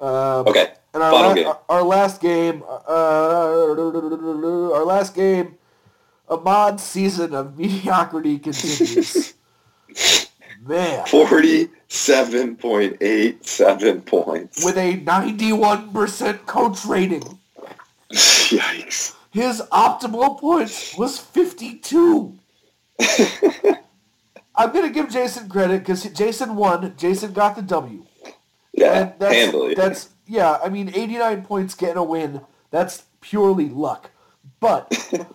Uh, 0.00 0.44
Okay. 0.46 0.72
And 0.96 1.02
our, 1.02 1.10
Final 1.12 1.28
la- 1.28 1.34
game. 1.34 1.52
our- 1.68 1.82
last 1.82 2.20
game, 2.22 2.62
uh, 2.66 4.72
our 4.72 4.84
last 4.86 5.14
game, 5.14 5.56
Ahmad's 6.26 6.82
season 6.82 7.34
of 7.34 7.58
mediocrity 7.58 8.38
continues. 8.38 9.34
Man, 10.66 11.04
Forty-seven 11.06 12.56
point 12.56 12.96
eight 13.02 13.46
seven 13.46 14.00
points. 14.00 14.64
with 14.64 14.78
a 14.78 14.98
91% 15.00 16.46
coach 16.46 16.86
rating, 16.86 17.22
Yikes! 18.10 19.14
his 19.30 19.60
optimal 19.70 20.40
points 20.40 20.96
was 20.96 21.18
52. 21.18 22.32
I'm 24.56 24.72
going 24.72 24.86
to 24.86 24.90
give 24.94 25.10
Jason 25.10 25.46
credit 25.50 25.80
because 25.80 26.04
Jason 26.04 26.56
won. 26.56 26.94
Jason 26.96 27.34
got 27.34 27.54
the 27.54 27.60
W. 27.62 28.06
Yeah, 28.72 28.92
And 28.94 29.12
that's, 29.18 29.34
handily. 29.34 29.74
That's 29.74 30.08
yeah. 30.26 30.58
I 30.62 30.68
mean, 30.68 30.88
89 30.94 31.42
points 31.44 31.74
getting 31.74 31.96
a 31.96 32.04
win. 32.04 32.40
That's 32.70 33.04
purely 33.20 33.68
luck. 33.68 34.10
But 34.60 34.88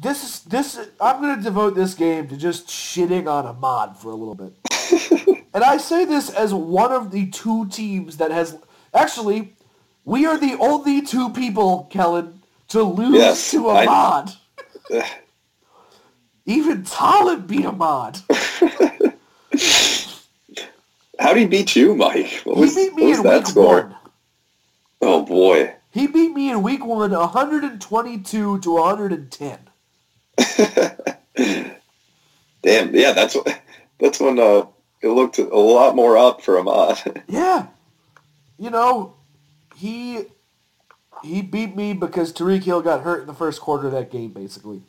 this 0.00 0.24
is 0.24 0.40
this. 0.44 0.78
I'm 1.00 1.20
going 1.20 1.36
to 1.36 1.42
devote 1.42 1.74
this 1.74 1.94
game 1.94 2.28
to 2.28 2.36
just 2.36 2.66
shitting 2.68 3.26
on 3.28 3.46
Ahmad 3.46 3.96
for 3.96 4.10
a 4.10 4.14
little 4.14 4.34
bit. 4.34 4.54
and 5.54 5.64
I 5.64 5.76
say 5.78 6.04
this 6.04 6.30
as 6.30 6.52
one 6.54 6.92
of 6.92 7.10
the 7.10 7.26
two 7.30 7.68
teams 7.68 8.16
that 8.18 8.30
has 8.30 8.56
actually. 8.92 9.54
We 10.06 10.26
are 10.26 10.36
the 10.36 10.58
only 10.60 11.00
two 11.00 11.30
people, 11.30 11.88
Kellen, 11.90 12.42
to 12.68 12.82
lose 12.82 13.14
Yes, 13.14 13.50
to 13.52 13.68
I- 13.70 13.86
Ahmad. 13.86 14.32
Even 16.44 16.84
Talib 16.84 17.46
beat 17.46 17.64
Ahmad. 17.64 18.18
How 21.24 21.32
did 21.32 21.40
he 21.40 21.46
beat 21.46 21.74
you, 21.74 21.96
Mike? 21.96 22.42
What 22.44 22.56
He 22.56 22.60
was, 22.60 22.74
beat 22.74 22.92
what 22.92 23.00
me 23.00 23.06
was 23.08 23.18
in 23.18 23.24
that 23.24 23.36
week 23.38 23.46
score? 23.46 23.80
one. 23.80 23.96
Oh 25.00 25.22
boy. 25.24 25.74
He 25.90 26.06
beat 26.06 26.34
me 26.34 26.50
in 26.50 26.62
week 26.62 26.84
one, 26.84 27.12
122 27.12 28.58
to 28.58 28.70
110. 28.70 29.58
Damn. 32.62 32.94
Yeah, 32.94 33.12
that's. 33.12 33.38
That's 33.98 34.20
when 34.20 34.38
uh, 34.38 34.66
it 35.02 35.08
looked 35.08 35.38
a 35.38 35.44
lot 35.44 35.96
more 35.96 36.18
up 36.18 36.42
for 36.42 36.58
Ahmad. 36.58 37.22
Yeah. 37.28 37.68
You 38.58 38.68
know, 38.68 39.14
he 39.76 40.26
he 41.22 41.40
beat 41.40 41.74
me 41.74 41.94
because 41.94 42.34
Tyreek 42.34 42.64
Hill 42.64 42.82
got 42.82 43.00
hurt 43.00 43.22
in 43.22 43.26
the 43.26 43.34
first 43.34 43.62
quarter 43.62 43.86
of 43.86 43.94
that 43.94 44.10
game, 44.10 44.32
basically. 44.32 44.82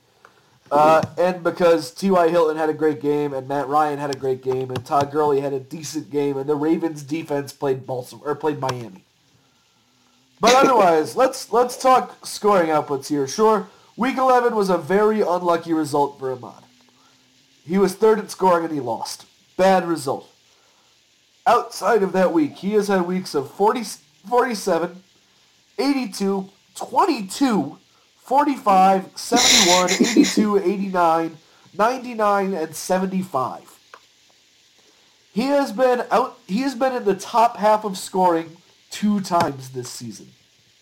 Uh, 0.72 1.04
and 1.18 1.44
because 1.44 1.92
T.Y. 1.92 2.30
Hilton 2.30 2.58
had 2.58 2.70
a 2.70 2.74
great 2.74 3.00
game, 3.00 3.34
and 3.34 3.48
Matt 3.48 3.68
Ryan 3.68 4.00
had 4.00 4.14
a 4.14 4.18
great 4.18 4.42
game, 4.42 4.72
and 4.72 4.84
Todd 4.86 5.12
Gurley 5.12 5.42
had 5.42 5.54
a 5.54 5.60
decent 5.60 6.10
game, 6.10 6.38
and 6.38 6.50
the 6.50 6.56
Ravens 6.56 7.04
defense 7.04 7.54
played 7.54 7.86
Baltimore 7.86 8.30
or 8.30 8.36
played 8.36 8.60
Miami. 8.60 9.04
But 10.40 10.56
otherwise, 10.64 11.16
let's 11.16 11.52
let's 11.52 11.78
talk 11.78 12.26
scoring 12.26 12.70
outputs 12.70 13.08
here. 13.08 13.28
Sure, 13.28 13.68
Week 13.96 14.18
11 14.18 14.56
was 14.56 14.70
a 14.70 14.78
very 14.78 15.22
unlucky 15.22 15.74
result 15.74 16.20
for 16.20 16.32
Ahmad. 16.32 16.64
He 17.66 17.78
was 17.78 17.96
third 17.96 18.20
in 18.20 18.28
scoring 18.28 18.66
and 18.66 18.74
he 18.74 18.80
lost. 18.80 19.26
Bad 19.58 19.88
result 19.88 20.30
outside 21.48 22.04
of 22.04 22.12
that 22.14 22.34
week, 22.34 22.58
he 22.58 22.74
has 22.74 22.88
had 22.88 23.06
weeks 23.06 23.36
of 23.36 23.52
40, 23.52 23.84
47, 24.28 25.04
82, 25.78 26.50
22, 26.76 27.78
45, 28.26 29.12
71, 29.16 29.92
82, 29.92 30.58
89, 30.58 31.38
99, 31.78 32.54
and 32.56 32.76
75. 32.76 33.80
He 35.32 35.44
has 35.44 35.72
been 35.72 36.04
out 36.10 36.40
he 36.48 36.62
has 36.62 36.74
been 36.74 36.94
in 36.94 37.04
the 37.04 37.14
top 37.14 37.58
half 37.58 37.84
of 37.84 38.00
scoring 38.00 38.58
two 38.90 39.22
times 39.22 39.70
this 39.70 39.90
season. 39.90 40.30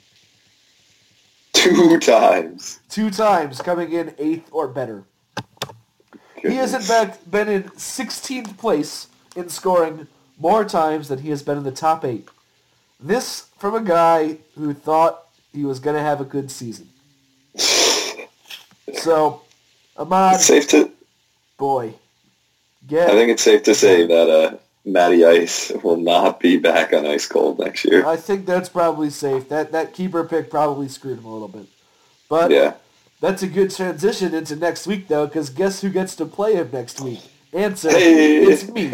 Two 1.53 1.99
times. 1.99 2.79
Two 2.89 3.09
times 3.09 3.61
coming 3.61 3.91
in 3.91 4.13
eighth 4.17 4.47
or 4.51 4.67
better. 4.67 5.03
He 6.35 6.55
has 6.55 6.73
in 6.73 6.81
fact 6.81 7.29
been 7.29 7.49
in 7.49 7.63
16th 7.63 8.57
place 8.57 9.07
in 9.35 9.49
scoring 9.49 10.07
more 10.37 10.63
times 10.63 11.07
than 11.09 11.19
he 11.19 11.29
has 11.29 11.43
been 11.43 11.57
in 11.57 11.63
the 11.63 11.71
top 11.71 12.05
eight. 12.05 12.27
This 12.99 13.47
from 13.57 13.75
a 13.75 13.81
guy 13.81 14.37
who 14.55 14.73
thought 14.73 15.27
he 15.51 15.65
was 15.65 15.79
going 15.79 15.95
to 15.95 16.01
have 16.01 16.21
a 16.21 16.25
good 16.25 16.49
season. 16.51 16.89
So, 18.93 19.41
Ahmad, 19.97 20.35
It's 20.35 20.45
safe 20.45 20.67
to. 20.69 20.91
boy, 21.57 21.93
I 22.91 23.07
think 23.07 23.31
it's 23.31 23.43
safe 23.43 23.63
to 23.63 23.75
say 23.75 24.05
that 24.05 24.29
uh, 24.29 24.57
Matty 24.85 25.25
Ice 25.25 25.71
will 25.83 25.97
not 25.97 26.39
be 26.39 26.57
back 26.57 26.93
on 26.93 27.05
Ice 27.05 27.25
Cold 27.27 27.59
next 27.59 27.85
year. 27.85 28.05
I 28.05 28.15
think 28.17 28.45
that's 28.45 28.69
probably 28.69 29.09
safe. 29.09 29.49
That 29.49 29.71
that 29.71 29.93
keeper 29.93 30.23
pick 30.23 30.49
probably 30.49 30.87
screwed 30.89 31.19
him 31.19 31.25
a 31.25 31.33
little 31.33 31.47
bit. 31.47 31.65
But 32.29 32.51
Yeah. 32.51 32.73
that's 33.21 33.41
a 33.43 33.47
good 33.47 33.71
transition 33.71 34.33
into 34.33 34.55
next 34.55 34.85
week, 34.87 35.07
though, 35.07 35.25
because 35.27 35.49
guess 35.49 35.81
who 35.81 35.89
gets 35.89 36.15
to 36.17 36.25
play 36.25 36.55
him 36.55 36.69
next 36.73 36.99
week? 37.01 37.21
Answer: 37.53 37.89
Hey. 37.91 38.43
It's 38.45 38.67
me. 38.69 38.87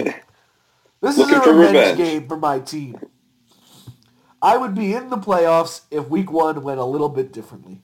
This 1.01 1.17
Looking 1.17 1.39
is 1.39 1.47
a 1.47 1.53
revenge, 1.53 1.75
revenge. 1.75 1.97
game 1.97 2.27
for 2.27 2.35
my 2.37 2.59
team. 2.59 2.99
I 4.41 4.57
would 4.57 4.75
be 4.75 4.93
in 4.93 5.09
the 5.09 5.17
playoffs 5.17 5.81
if 5.89 6.07
week 6.09 6.31
one 6.31 6.61
went 6.61 6.79
a 6.79 6.85
little 6.85 7.09
bit 7.09 7.31
differently. 7.33 7.81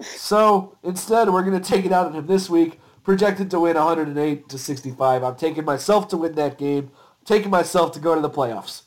So 0.00 0.76
instead, 0.82 1.28
we're 1.30 1.42
going 1.42 1.60
to 1.60 1.66
take 1.68 1.84
it 1.84 1.92
out 1.92 2.06
on 2.06 2.14
him 2.14 2.26
this 2.26 2.48
week. 2.48 2.80
Projected 3.04 3.50
to 3.52 3.60
win 3.60 3.76
108 3.76 4.48
to 4.48 4.58
65. 4.58 5.24
I'm 5.24 5.36
taking 5.36 5.64
myself 5.64 6.08
to 6.08 6.16
win 6.16 6.34
that 6.34 6.58
game. 6.58 6.90
taking 7.24 7.50
myself 7.50 7.92
to 7.92 8.00
go 8.00 8.14
to 8.14 8.20
the 8.20 8.30
playoffs 8.30 8.82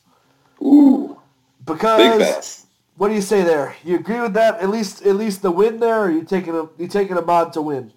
Ooh, 0.62 1.20
because 1.66 2.66
what 2.98 3.08
do 3.08 3.16
you 3.16 3.22
say 3.22 3.44
there? 3.44 3.76
You 3.84 3.96
agree 3.96 4.20
with 4.20 4.34
that? 4.34 4.60
At 4.60 4.70
least 4.70 5.02
at 5.04 5.16
least 5.16 5.42
the 5.42 5.50
win 5.50 5.80
there. 5.80 6.02
Or 6.02 6.06
are 6.06 6.12
you 6.12 6.24
taking 6.24 6.56
a 6.56 6.70
you 6.78 6.88
taking 6.88 7.18
a 7.18 7.22
mod 7.22 7.54
to 7.54 7.62
win? 7.62 7.92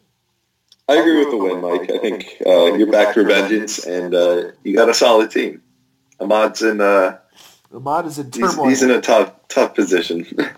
I 0.88 0.96
agree 0.96 1.18
with 1.18 1.30
the 1.30 1.36
win, 1.36 1.60
Mike. 1.60 1.90
I 1.90 1.98
think 1.98 2.36
uh, 2.46 2.74
you're 2.74 2.90
back 2.90 3.14
for 3.14 3.22
vengeance, 3.22 3.86
and 3.86 4.14
uh, 4.14 4.52
you 4.62 4.74
got 4.74 4.88
a 4.88 4.94
solid 4.94 5.30
team. 5.30 5.62
Ahmad's 6.20 6.62
in 6.62 6.80
uh, 6.80 7.18
The 7.70 7.80
mod 7.80 8.06
is 8.06 8.18
in 8.18 8.30
he's, 8.32 8.56
he's 8.62 8.82
in 8.82 8.90
a 8.90 9.00
tough 9.00 9.32
tough 9.48 9.74
position. 9.74 10.26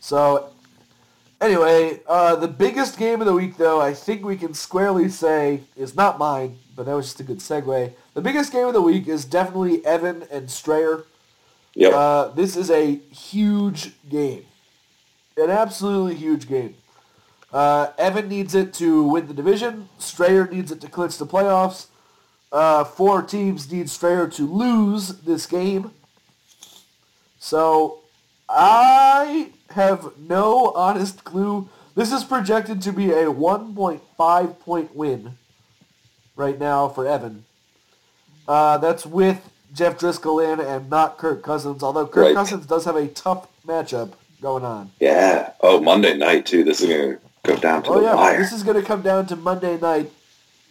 So, 0.00 0.50
anyway, 1.40 2.00
uh, 2.06 2.36
the 2.36 2.48
biggest 2.48 2.98
game 2.98 3.20
of 3.20 3.26
the 3.26 3.34
week, 3.34 3.56
though, 3.56 3.80
I 3.80 3.94
think 3.94 4.24
we 4.24 4.36
can 4.36 4.54
squarely 4.54 5.08
say 5.08 5.62
is 5.76 5.94
not 5.94 6.18
mine, 6.18 6.58
but 6.76 6.86
that 6.86 6.94
was 6.94 7.06
just 7.06 7.20
a 7.20 7.24
good 7.24 7.38
segue. 7.38 7.92
The 8.14 8.20
biggest 8.20 8.52
game 8.52 8.66
of 8.66 8.74
the 8.74 8.82
week 8.82 9.08
is 9.08 9.24
definitely 9.24 9.84
Evan 9.84 10.24
and 10.30 10.50
Strayer. 10.50 11.04
yep. 11.74 11.92
Uh, 11.92 12.28
this 12.28 12.56
is 12.56 12.70
a 12.70 12.96
huge 12.96 13.92
game, 14.08 14.44
an 15.36 15.50
absolutely 15.50 16.14
huge 16.14 16.48
game. 16.48 16.74
Uh, 17.52 17.92
Evan 17.96 18.28
needs 18.28 18.54
it 18.54 18.74
to 18.74 19.02
win 19.02 19.26
the 19.26 19.34
division. 19.34 19.88
Strayer 19.98 20.46
needs 20.46 20.70
it 20.70 20.80
to 20.82 20.88
clinch 20.88 21.16
the 21.16 21.26
playoffs. 21.26 21.86
Uh, 22.52 22.84
four 22.84 23.22
teams 23.22 23.70
need 23.70 23.88
Strayer 23.88 24.26
to 24.28 24.46
lose 24.46 25.08
this 25.20 25.46
game. 25.46 25.92
So 27.38 28.00
I 28.48 29.50
have 29.70 30.12
no 30.18 30.72
honest 30.74 31.24
clue. 31.24 31.68
This 31.94 32.12
is 32.12 32.24
projected 32.24 32.80
to 32.82 32.92
be 32.92 33.10
a 33.10 33.26
1.5 33.26 34.58
point 34.60 34.94
win 34.96 35.32
right 36.36 36.58
now 36.58 36.88
for 36.88 37.06
Evan. 37.06 37.44
Uh, 38.46 38.78
that's 38.78 39.04
with 39.04 39.50
Jeff 39.74 39.98
Driskel 39.98 40.40
in 40.52 40.60
and 40.60 40.88
not 40.88 41.18
Kirk 41.18 41.42
Cousins, 41.42 41.82
although 41.82 42.06
Kirk 42.06 42.24
Right. 42.26 42.34
Cousins 42.34 42.66
does 42.66 42.84
have 42.86 42.96
a 42.96 43.08
tough 43.08 43.48
matchup 43.66 44.12
going 44.40 44.64
on. 44.64 44.92
yeah. 45.00 45.50
Oh, 45.60 45.80
Monday 45.80 46.16
night 46.16 46.46
too. 46.46 46.62
This 46.64 46.80
is 46.80 46.88
gonna 46.88 47.18
go 47.42 47.56
down 47.56 47.82
to 47.82 47.90
Oh 47.90 47.98
the 47.98 48.04
yeah, 48.04 48.14
wire. 48.14 48.38
this 48.38 48.52
is 48.52 48.62
going 48.62 48.80
to 48.80 48.86
come 48.86 49.02
down 49.02 49.26
to 49.26 49.34
Monday 49.36 49.76
night, 49.78 50.10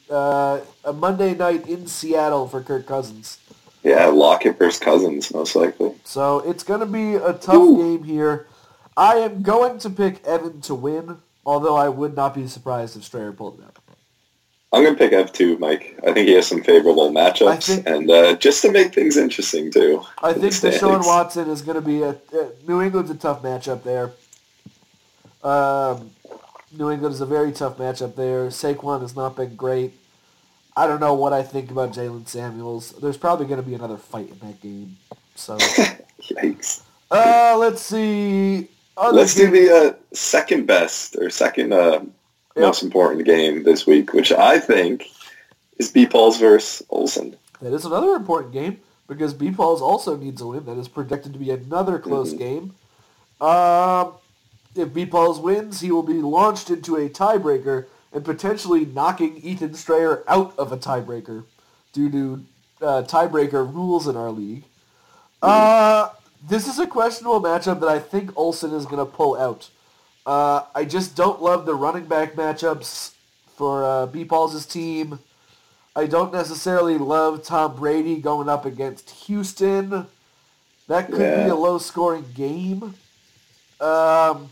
uh, 0.10 0.62
a 0.86 0.94
Monday 0.94 1.34
night 1.36 1.68
in 1.68 1.86
Seattle 1.88 2.48
for 2.48 2.64
Kirk 2.64 2.88
Cousins. 2.88 3.38
Yeah, 3.88 4.08
Lockett 4.08 4.60
versus 4.60 4.82
Cousins, 4.82 5.34
most 5.34 5.56
likely. 5.56 5.94
So 6.04 6.40
it's 6.40 6.64
going 6.64 6.82
to 6.82 6.86
be 6.86 7.16
a 7.16 7.32
tough 7.32 7.56
Ooh. 7.56 7.78
game 7.78 8.04
here. 8.04 8.48
I 8.98 9.16
am 9.16 9.44
going 9.44 9.80
to 9.80 9.90
pick 9.90 10.26
Evan 10.26 10.60
to 10.62 10.76
win, 10.76 11.20
although 11.46 11.78
I 11.78 11.88
would 11.88 12.14
not 12.14 12.36
be 12.36 12.48
surprised 12.48 12.98
if 12.98 13.06
Strayer 13.06 13.32
pulled 13.32 13.60
it 13.60 13.64
out. 13.64 13.78
I'm 14.74 14.84
gonna 14.84 14.98
pick 14.98 15.14
F2, 15.14 15.60
Mike. 15.60 15.98
I 16.06 16.12
think 16.12 16.28
he 16.28 16.34
has 16.34 16.46
some 16.46 16.62
favorable 16.62 17.10
matchups, 17.10 17.68
think- 17.68 17.88
and 17.88 18.12
uh, 18.12 18.36
just 18.36 18.62
to 18.64 18.72
make 18.72 18.94
things 18.94 19.16
interesting 19.16 19.72
too. 19.72 20.04
I 20.22 20.34
think 20.34 20.54
Deshaun. 20.54 21.06
Watson 21.06 21.50
is 21.50 21.62
going 21.62 21.76
to 21.76 21.82
be 21.82 22.02
a, 22.04 22.10
a 22.10 22.50
New 22.68 22.82
England's 22.82 23.10
a 23.10 23.16
tough 23.16 23.42
matchup 23.42 23.84
there. 23.84 24.12
Um, 25.42 26.12
New 26.78 26.92
England 26.92 27.16
is 27.16 27.22
a 27.22 27.26
very 27.26 27.54
tough 27.54 27.78
matchup 27.78 28.16
there. 28.16 28.48
Saquon 28.48 29.00
has 29.02 29.16
not 29.16 29.38
been 29.38 29.56
great. 29.56 29.94
I 30.78 30.86
don't 30.86 31.00
know 31.00 31.16
what 31.16 31.34
I 31.34 31.42
think 31.42 31.72
about 31.72 31.92
Jaylen 31.94 32.28
Samuels. 32.28 32.92
There's 33.02 33.18
probably 33.18 33.48
going 33.48 33.60
to 33.60 33.68
be 33.68 33.74
another 33.74 33.98
fight 33.98 34.30
in 34.30 34.38
that 34.48 34.62
game. 34.62 34.96
So, 35.34 35.58
Yikes. 36.22 36.84
uh, 37.10 37.56
let's 37.58 37.82
see. 37.82 38.68
Other 38.96 39.18
Let's 39.18 39.34
do 39.34 39.50
the 39.50 39.76
uh, 39.76 39.94
second 40.14 40.68
best 40.68 41.16
or 41.16 41.32
second 41.32 41.74
uh, 41.74 42.02
most 42.56 42.84
important 42.84 43.26
game 43.26 43.64
this 43.64 43.88
week, 43.88 44.14
which 44.14 44.32
I 44.32 44.60
think 44.60 45.08
is 45.80 45.90
B. 45.92 46.06
Paul's 46.06 46.38
versus 46.40 46.86
Olsen. 46.92 47.36
That 47.60 47.74
is 47.74 47.86
another 47.86 48.12
important 48.14 48.54
game 48.54 48.80
because 49.08 49.34
B. 49.34 49.50
Pauls 49.52 49.82
also 49.82 50.16
needs 50.16 50.42
a 50.42 50.48
win. 50.48 50.66
That 50.66 50.78
is 50.78 50.88
projected 50.88 51.34
to 51.34 51.40
be 51.40 51.50
another 51.50 51.98
close 51.98 52.34
Mhm. 52.36 52.38
game. 52.38 52.76
Um, 53.42 54.14
if 54.76 54.94
B. 54.94 55.08
Pauls 55.08 55.40
wins, 55.40 55.80
he 55.82 55.92
will 55.92 56.04
be 56.04 56.22
launched 56.22 56.70
into 56.70 56.96
a 56.98 57.10
tiebreaker 57.10 57.86
and 58.14 58.24
potentially 58.24 58.86
knocking 58.86 59.38
Ethan 59.38 59.74
Strayer 59.74 60.24
out 60.28 60.58
of 60.58 60.72
a 60.72 60.78
tiebreaker 60.78 61.44
due 61.94 62.10
to 62.10 62.46
uh, 62.82 63.04
tiebreaker 63.04 63.72
rules 63.74 64.08
in 64.08 64.16
our 64.16 64.32
league. 64.32 64.64
Uh, 65.42 66.10
this 66.48 66.68
is 66.68 66.80
a 66.80 66.88
questionable 66.88 67.42
matchup 67.42 67.80
that 67.80 67.90
I 67.90 68.00
think 68.00 68.36
Olsen 68.36 68.74
is 68.74 68.86
going 68.86 69.06
to 69.06 69.12
pull 69.12 69.36
out. 69.38 69.70
Uh, 70.26 70.64
I 70.76 70.86
just 70.86 71.16
don't 71.16 71.42
love 71.42 71.66
the 71.66 71.76
running 71.76 72.06
back 72.06 72.34
matchups 72.34 73.14
for 73.56 73.84
uh, 73.84 74.06
B. 74.08 74.26
Pauls' 74.26 74.66
team. 74.66 75.20
I 75.96 76.06
don't 76.06 76.32
necessarily 76.32 76.98
love 76.98 77.44
Tom 77.44 77.76
Brady 77.76 78.20
going 78.20 78.50
up 78.50 78.66
against 78.66 79.10
Houston. 79.10 80.06
That 80.88 81.08
could 81.08 81.18
be 81.18 81.50
a 81.50 81.56
low-scoring 81.56 82.26
game. 82.36 82.94
Um, 83.82 84.50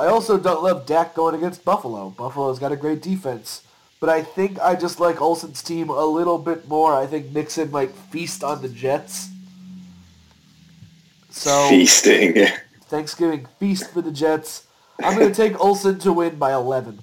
I 0.00 0.06
also 0.06 0.38
don't 0.38 0.62
love 0.62 0.86
Dak 0.86 1.14
going 1.14 1.34
against 1.34 1.64
Buffalo. 1.64 2.10
Buffalo's 2.10 2.58
got 2.58 2.72
a 2.72 2.76
great 2.76 3.02
defense. 3.02 3.62
But 4.00 4.10
I 4.10 4.22
think 4.22 4.60
I 4.60 4.76
just 4.76 5.00
like 5.00 5.20
Olsen's 5.20 5.62
team 5.62 5.90
a 5.90 6.04
little 6.04 6.38
bit 6.38 6.68
more. 6.68 6.94
I 6.94 7.06
think 7.06 7.32
Nixon 7.32 7.70
might 7.70 7.90
feast 7.90 8.44
on 8.44 8.62
the 8.62 8.68
Jets. 8.68 9.28
So 11.30 11.68
Feasting. 11.68 12.46
Thanksgiving 12.82 13.46
feast 13.58 13.90
for 13.90 14.00
the 14.00 14.12
Jets. 14.12 14.66
I'm 15.02 15.18
going 15.18 15.28
to 15.28 15.34
take 15.34 15.58
Olsen 15.60 15.98
to 16.00 16.12
win 16.12 16.36
by 16.36 16.52
11. 16.52 17.00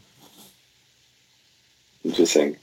Interesting. 2.05 2.57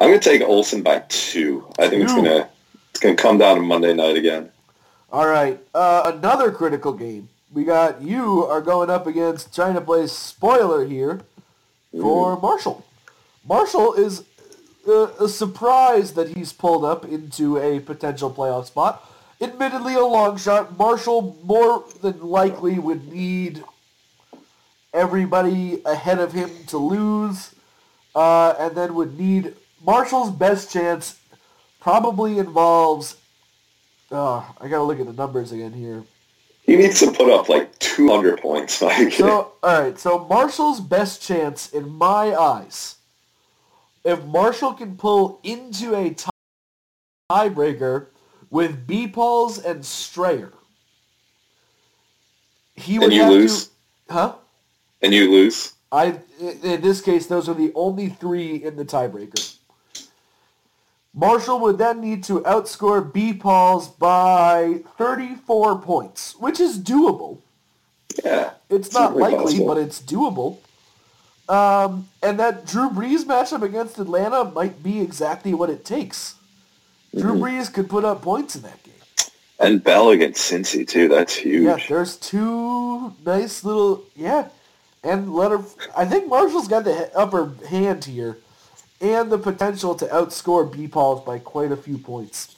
I'm 0.00 0.08
gonna 0.08 0.18
take 0.18 0.42
Olsen 0.42 0.82
by 0.82 1.04
two. 1.08 1.64
I 1.78 1.88
think 1.88 2.02
it's 2.02 2.12
gonna 2.12 2.48
it's 2.90 3.00
gonna 3.00 3.14
come 3.14 3.38
down 3.38 3.56
to 3.56 3.62
Monday 3.62 3.94
night 3.94 4.16
again. 4.16 4.50
All 5.12 5.26
right, 5.26 5.60
uh, 5.74 6.12
another 6.16 6.50
critical 6.50 6.92
game. 6.92 7.28
We 7.54 7.62
got 7.62 8.02
you 8.02 8.44
are 8.46 8.60
going 8.60 8.90
up 8.90 9.06
against 9.06 9.54
trying 9.54 9.74
to 9.74 9.80
play 9.80 10.08
spoiler 10.08 10.84
here 10.84 11.20
for 11.92 12.38
Marshall. 12.40 12.84
Marshall 13.48 13.94
is 13.94 14.24
uh, 14.88 15.06
a 15.20 15.28
surprise 15.28 16.14
that 16.14 16.36
he's 16.36 16.52
pulled 16.52 16.84
up 16.84 17.04
into 17.04 17.56
a 17.58 17.78
potential 17.78 18.28
playoff 18.28 18.66
spot. 18.66 19.08
Admittedly, 19.40 19.94
a 19.94 20.00
long 20.00 20.36
shot. 20.36 20.76
Marshall 20.76 21.38
more 21.44 21.84
than 22.02 22.20
likely 22.20 22.80
would 22.80 23.12
need 23.12 23.62
everybody 24.92 25.80
ahead 25.84 26.18
of 26.18 26.32
him 26.32 26.50
to 26.66 26.78
lose, 26.78 27.54
uh, 28.16 28.54
and 28.58 28.76
then 28.76 28.96
would 28.96 29.16
need 29.16 29.54
Marshall's 29.84 30.30
best 30.32 30.72
chance. 30.72 31.20
Probably 31.80 32.38
involves. 32.38 33.16
Uh, 34.10 34.38
I 34.60 34.66
gotta 34.68 34.82
look 34.82 34.98
at 34.98 35.06
the 35.06 35.12
numbers 35.12 35.52
again 35.52 35.72
here. 35.72 36.02
He 36.64 36.76
needs 36.76 36.98
to 37.00 37.12
put 37.12 37.30
up 37.30 37.48
like 37.48 37.78
200 37.78 38.40
points, 38.40 38.80
Mike. 38.82 39.12
So, 39.12 39.52
all 39.62 39.82
right. 39.82 39.98
So 39.98 40.26
Marshall's 40.26 40.80
best 40.80 41.22
chance, 41.22 41.70
in 41.70 41.88
my 41.88 42.34
eyes, 42.34 42.96
if 44.02 44.24
Marshall 44.24 44.72
can 44.72 44.96
pull 44.96 45.40
into 45.42 45.94
a 45.94 46.16
tiebreaker 47.30 48.06
with 48.50 48.86
B 48.86 49.06
Pauls 49.06 49.58
and 49.58 49.84
Strayer, 49.84 50.52
he 52.74 52.98
would 52.98 53.06
and 53.06 53.12
you 53.12 53.22
have 53.22 53.32
lose. 53.32 53.66
to. 53.66 53.72
Huh? 54.10 54.34
And 55.02 55.12
you 55.12 55.30
lose. 55.30 55.74
I 55.92 56.18
in 56.40 56.80
this 56.80 57.00
case, 57.00 57.26
those 57.26 57.48
are 57.48 57.54
the 57.54 57.72
only 57.74 58.08
three 58.08 58.56
in 58.56 58.76
the 58.76 58.84
tiebreaker. 58.84 59.56
Marshall 61.14 61.60
would 61.60 61.78
then 61.78 62.00
need 62.00 62.24
to 62.24 62.40
outscore 62.40 63.12
B 63.12 63.32
Pauls 63.32 63.88
by 63.88 64.80
34 64.98 65.78
points, 65.78 66.34
which 66.40 66.58
is 66.58 66.78
doable. 66.78 67.38
Yeah. 68.24 68.50
It's 68.68 68.92
not 68.92 69.16
likely, 69.16 69.44
possible. 69.44 69.66
but 69.66 69.78
it's 69.78 70.00
doable. 70.02 70.58
Um, 71.48 72.08
and 72.22 72.38
that 72.40 72.66
Drew 72.66 72.90
Brees 72.90 73.24
matchup 73.24 73.62
against 73.62 73.98
Atlanta 73.98 74.44
might 74.44 74.82
be 74.82 75.00
exactly 75.00 75.54
what 75.54 75.70
it 75.70 75.84
takes. 75.84 76.34
Drew 77.16 77.34
Mm-hmm. 77.34 77.42
Brees 77.44 77.72
could 77.72 77.88
put 77.88 78.04
up 78.04 78.22
points 78.22 78.56
in 78.56 78.62
that 78.62 78.82
game. 78.82 78.94
And 79.60 79.84
Bell 79.84 80.10
against 80.10 80.50
Cincy 80.50 80.86
too. 80.86 81.06
That's 81.08 81.34
huge. 81.36 81.64
Yeah, 81.64 81.78
there's 81.88 82.16
two 82.16 83.14
nice 83.24 83.62
little 83.62 84.02
yeah, 84.16 84.48
and 85.04 85.32
let 85.32 85.52
her. 85.52 85.62
I 85.96 86.06
think 86.06 86.26
Marshall's 86.28 86.66
got 86.66 86.82
the 86.84 87.16
upper 87.16 87.52
hand 87.68 88.04
here, 88.04 88.38
and 89.04 89.30
the 89.30 89.38
potential 89.38 89.94
to 89.96 90.06
outscore 90.06 90.70
B 90.70 90.88
Pauls 90.88 91.24
by 91.24 91.38
quite 91.38 91.70
a 91.70 91.76
few 91.76 91.98
points. 91.98 92.54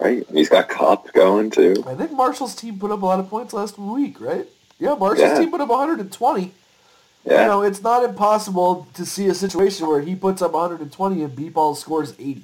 Right. 0.00 0.26
He's 0.32 0.48
got 0.48 0.68
Cup 0.68 1.12
going 1.12 1.50
too. 1.50 1.84
I 1.86 1.94
think 1.94 2.10
Marshall's 2.12 2.54
team 2.56 2.78
put 2.78 2.90
up 2.90 3.02
a 3.02 3.06
lot 3.06 3.20
of 3.20 3.28
points 3.28 3.52
last 3.52 3.78
week, 3.78 4.20
right? 4.20 4.46
Yeah, 4.80 4.94
Marshall's 4.94 5.30
Yeah. 5.30 5.38
team 5.38 5.50
put 5.50 5.60
up 5.60 5.68
120. 5.68 6.52
Yeah. 7.24 7.42
You 7.42 7.48
know, 7.48 7.62
it's 7.62 7.82
not 7.82 8.02
impossible 8.02 8.88
to 8.94 9.06
see 9.06 9.28
a 9.28 9.34
situation 9.34 9.86
where 9.86 10.00
he 10.00 10.16
puts 10.16 10.42
up 10.42 10.52
120 10.54 11.22
and 11.22 11.36
B-Ball 11.36 11.76
scores 11.76 12.14
80. 12.18 12.42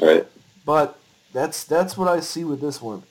Right. 0.00 0.26
But 0.64 0.96
that's 1.34 1.64
that's 1.64 1.96
what 1.96 2.08
I 2.08 2.20
see 2.20 2.44
with 2.44 2.60
this 2.60 2.80
one. 2.80 3.02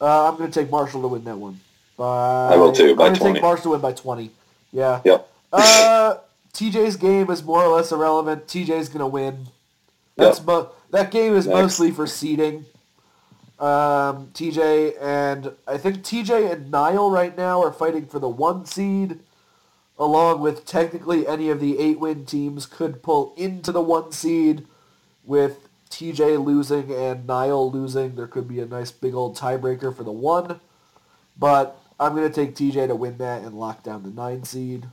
Uh, 0.00 0.28
I'm 0.30 0.36
going 0.38 0.50
to 0.50 0.60
take 0.60 0.70
Marshall 0.70 1.02
to 1.02 1.08
win 1.08 1.24
that 1.24 1.36
one. 1.36 1.60
By, 1.98 2.54
I 2.54 2.56
will 2.56 2.72
too, 2.72 2.96
by 2.96 3.06
I'm 3.06 3.12
going 3.12 3.14
to 3.14 3.20
20. 3.20 3.34
take 3.34 3.42
Marshall 3.42 3.62
to 3.64 3.70
win 3.70 3.80
by 3.80 3.92
20. 3.92 4.30
Yeah. 4.72 5.00
Yep. 5.04 5.28
Uh, 5.52 6.14
TJ's 6.52 6.96
game 6.96 7.30
is 7.30 7.42
more 7.42 7.62
or 7.64 7.76
less 7.76 7.92
irrelevant. 7.92 8.46
TJ's 8.46 8.88
going 8.88 9.00
to 9.00 9.06
win. 9.06 9.46
That's 10.16 10.38
Yep. 10.38 10.46
mo- 10.46 10.68
that 10.90 11.10
game 11.10 11.34
is 11.34 11.46
Next. 11.46 11.54
mostly 11.58 11.90
for 11.90 12.06
seeding. 12.06 12.66
Um, 13.58 14.28
TJ 14.34 14.94
and 15.00 15.52
I 15.68 15.78
think 15.78 16.02
TJ 16.02 16.50
and 16.52 16.70
Niall 16.70 17.10
right 17.10 17.36
now 17.36 17.62
are 17.62 17.72
fighting 17.72 18.06
for 18.06 18.18
the 18.18 18.28
one 18.28 18.64
seed, 18.66 19.20
along 19.98 20.40
with 20.40 20.66
technically 20.66 21.26
any 21.28 21.48
of 21.48 21.60
the 21.60 21.78
eight 21.78 22.00
win 22.00 22.26
teams 22.26 22.66
could 22.66 23.02
pull 23.02 23.32
into 23.36 23.70
the 23.72 23.80
one 23.80 24.10
seed. 24.12 24.66
With 25.24 25.68
TJ 25.90 26.36
losing 26.44 26.90
and 26.92 27.26
Niall 27.26 27.70
losing, 27.70 28.16
there 28.16 28.26
could 28.26 28.48
be 28.48 28.58
a 28.60 28.66
nice 28.66 28.90
big 28.90 29.14
old 29.14 29.36
tiebreaker 29.38 29.94
for 29.96 30.02
the 30.02 30.10
one. 30.12 30.58
But 31.38 31.78
I'm 32.00 32.14
gonna 32.16 32.30
take 32.30 32.56
TJ 32.56 32.88
to 32.88 32.96
win 32.96 33.18
that 33.18 33.42
and 33.42 33.54
lock 33.58 33.84
down 33.84 34.02
the 34.02 34.10
nine 34.10 34.42
seed. 34.42 34.88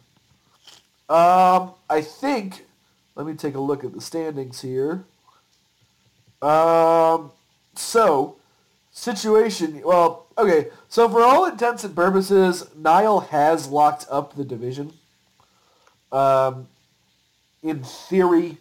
Um, 1.10 1.74
I 1.89 2.02
think. 2.02 2.65
Let 3.15 3.26
me 3.26 3.34
take 3.34 3.56
a 3.56 3.60
look 3.60 3.84
at 3.84 3.93
the 3.93 4.00
standings 4.00 4.62
here. 4.62 5.04
Um, 6.41 7.32
so 7.76 8.38
situation. 8.91 9.82
Well, 9.84 10.28
okay. 10.38 10.67
So 10.88 11.10
for 11.10 11.22
all 11.22 11.45
intents 11.45 11.84
and 11.84 11.95
purposes, 11.95 12.67
Niall 12.76 13.22
has 13.22 13.67
locked 13.67 14.06
up 14.10 14.36
the 14.36 14.45
division. 14.45 14.93
Um, 16.12 16.67
in 17.62 17.84
theory, 17.84 18.58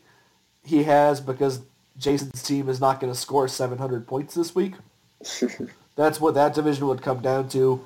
he 0.65 0.83
has 0.85 1.21
because 1.21 1.61
Jason's 1.99 2.43
team 2.43 2.69
is 2.69 2.81
not 2.81 3.01
going 3.01 3.13
to 3.13 3.19
score 3.19 3.49
700 3.49 4.07
points 4.07 4.35
this 4.35 4.55
week. 4.55 4.75
That's 5.97 6.21
what 6.21 6.35
that 6.35 6.55
division 6.55 6.87
would 6.87 7.03
come 7.03 7.21
down 7.21 7.49
to. 7.51 7.85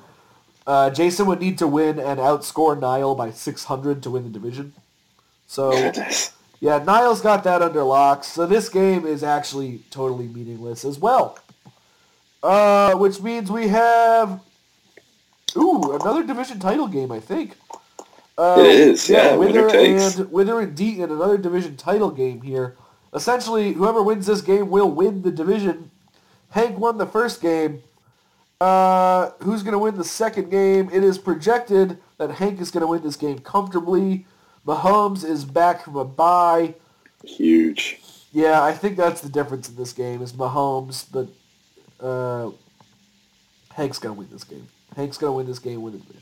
Uh, 0.65 0.89
Jason 0.89 1.25
would 1.25 1.39
need 1.39 1.57
to 1.57 1.67
win 1.67 1.99
and 1.99 2.19
outscore 2.19 2.79
Niall 2.79 3.15
by 3.15 3.31
600 3.31 4.01
to 4.03 4.09
win 4.09 4.23
the 4.23 4.29
division. 4.29 4.73
So 5.47 5.73
yeah, 6.59 6.83
Niall's 6.83 7.21
got 7.21 7.43
that 7.43 7.61
under 7.61 7.83
locks. 7.83 8.27
So 8.27 8.45
this 8.45 8.69
game 8.69 9.05
is 9.05 9.23
actually 9.23 9.81
totally 9.91 10.27
meaningless 10.27 10.85
as 10.85 10.99
well. 10.99 11.37
Uh, 12.41 12.93
which 12.95 13.21
means 13.21 13.49
we 13.49 13.69
have 13.69 14.41
ooh 15.55 15.93
another 15.93 16.23
division 16.23 16.59
title 16.59 16.87
game. 16.87 17.11
I 17.11 17.19
think. 17.19 17.55
Uh, 18.37 18.55
It 18.59 18.65
is, 18.65 19.09
yeah, 19.09 19.35
winner 19.35 19.67
Wither 19.67 19.77
and 19.77 20.31
Wither 20.31 20.59
and 20.59 20.77
Deaton 20.77 21.11
another 21.11 21.37
division 21.37 21.77
title 21.77 22.09
game 22.09 22.41
here. 22.41 22.75
Essentially, 23.13 23.73
whoever 23.73 24.01
wins 24.01 24.25
this 24.25 24.41
game 24.41 24.69
will 24.69 24.89
win 24.89 25.21
the 25.21 25.31
division. 25.31 25.91
Hank 26.49 26.77
won 26.79 26.97
the 26.97 27.05
first 27.05 27.41
game. 27.41 27.83
Uh, 28.63 29.31
who's 29.41 29.61
going 29.61 29.73
to 29.73 29.77
win 29.79 29.97
the 29.97 30.05
second 30.05 30.49
game? 30.49 30.89
It 30.93 31.03
is 31.03 31.17
projected 31.17 31.97
that 32.17 32.31
Hank 32.31 32.61
is 32.61 32.71
going 32.71 32.79
to 32.81 32.87
win 32.87 33.03
this 33.03 33.17
game 33.17 33.39
comfortably. 33.39 34.25
Mahomes 34.65 35.25
is 35.25 35.43
back 35.43 35.83
from 35.83 35.97
a 35.97 36.05
bye. 36.05 36.73
Huge. 37.25 37.99
Yeah, 38.31 38.63
I 38.63 38.71
think 38.71 38.95
that's 38.95 39.19
the 39.19 39.27
difference 39.27 39.67
in 39.67 39.75
this 39.75 39.91
game 39.91 40.21
is 40.21 40.31
Mahomes, 40.31 41.05
but 41.11 41.27
uh, 41.99 42.51
Hank's 43.73 43.99
going 43.99 44.15
to 44.15 44.19
win 44.19 44.29
this 44.31 44.45
game. 44.45 44.67
Hank's 44.95 45.17
going 45.17 45.31
to 45.33 45.35
win 45.35 45.45
this 45.45 45.59
game 45.59 45.81
with 45.81 45.93
division. 45.99 46.21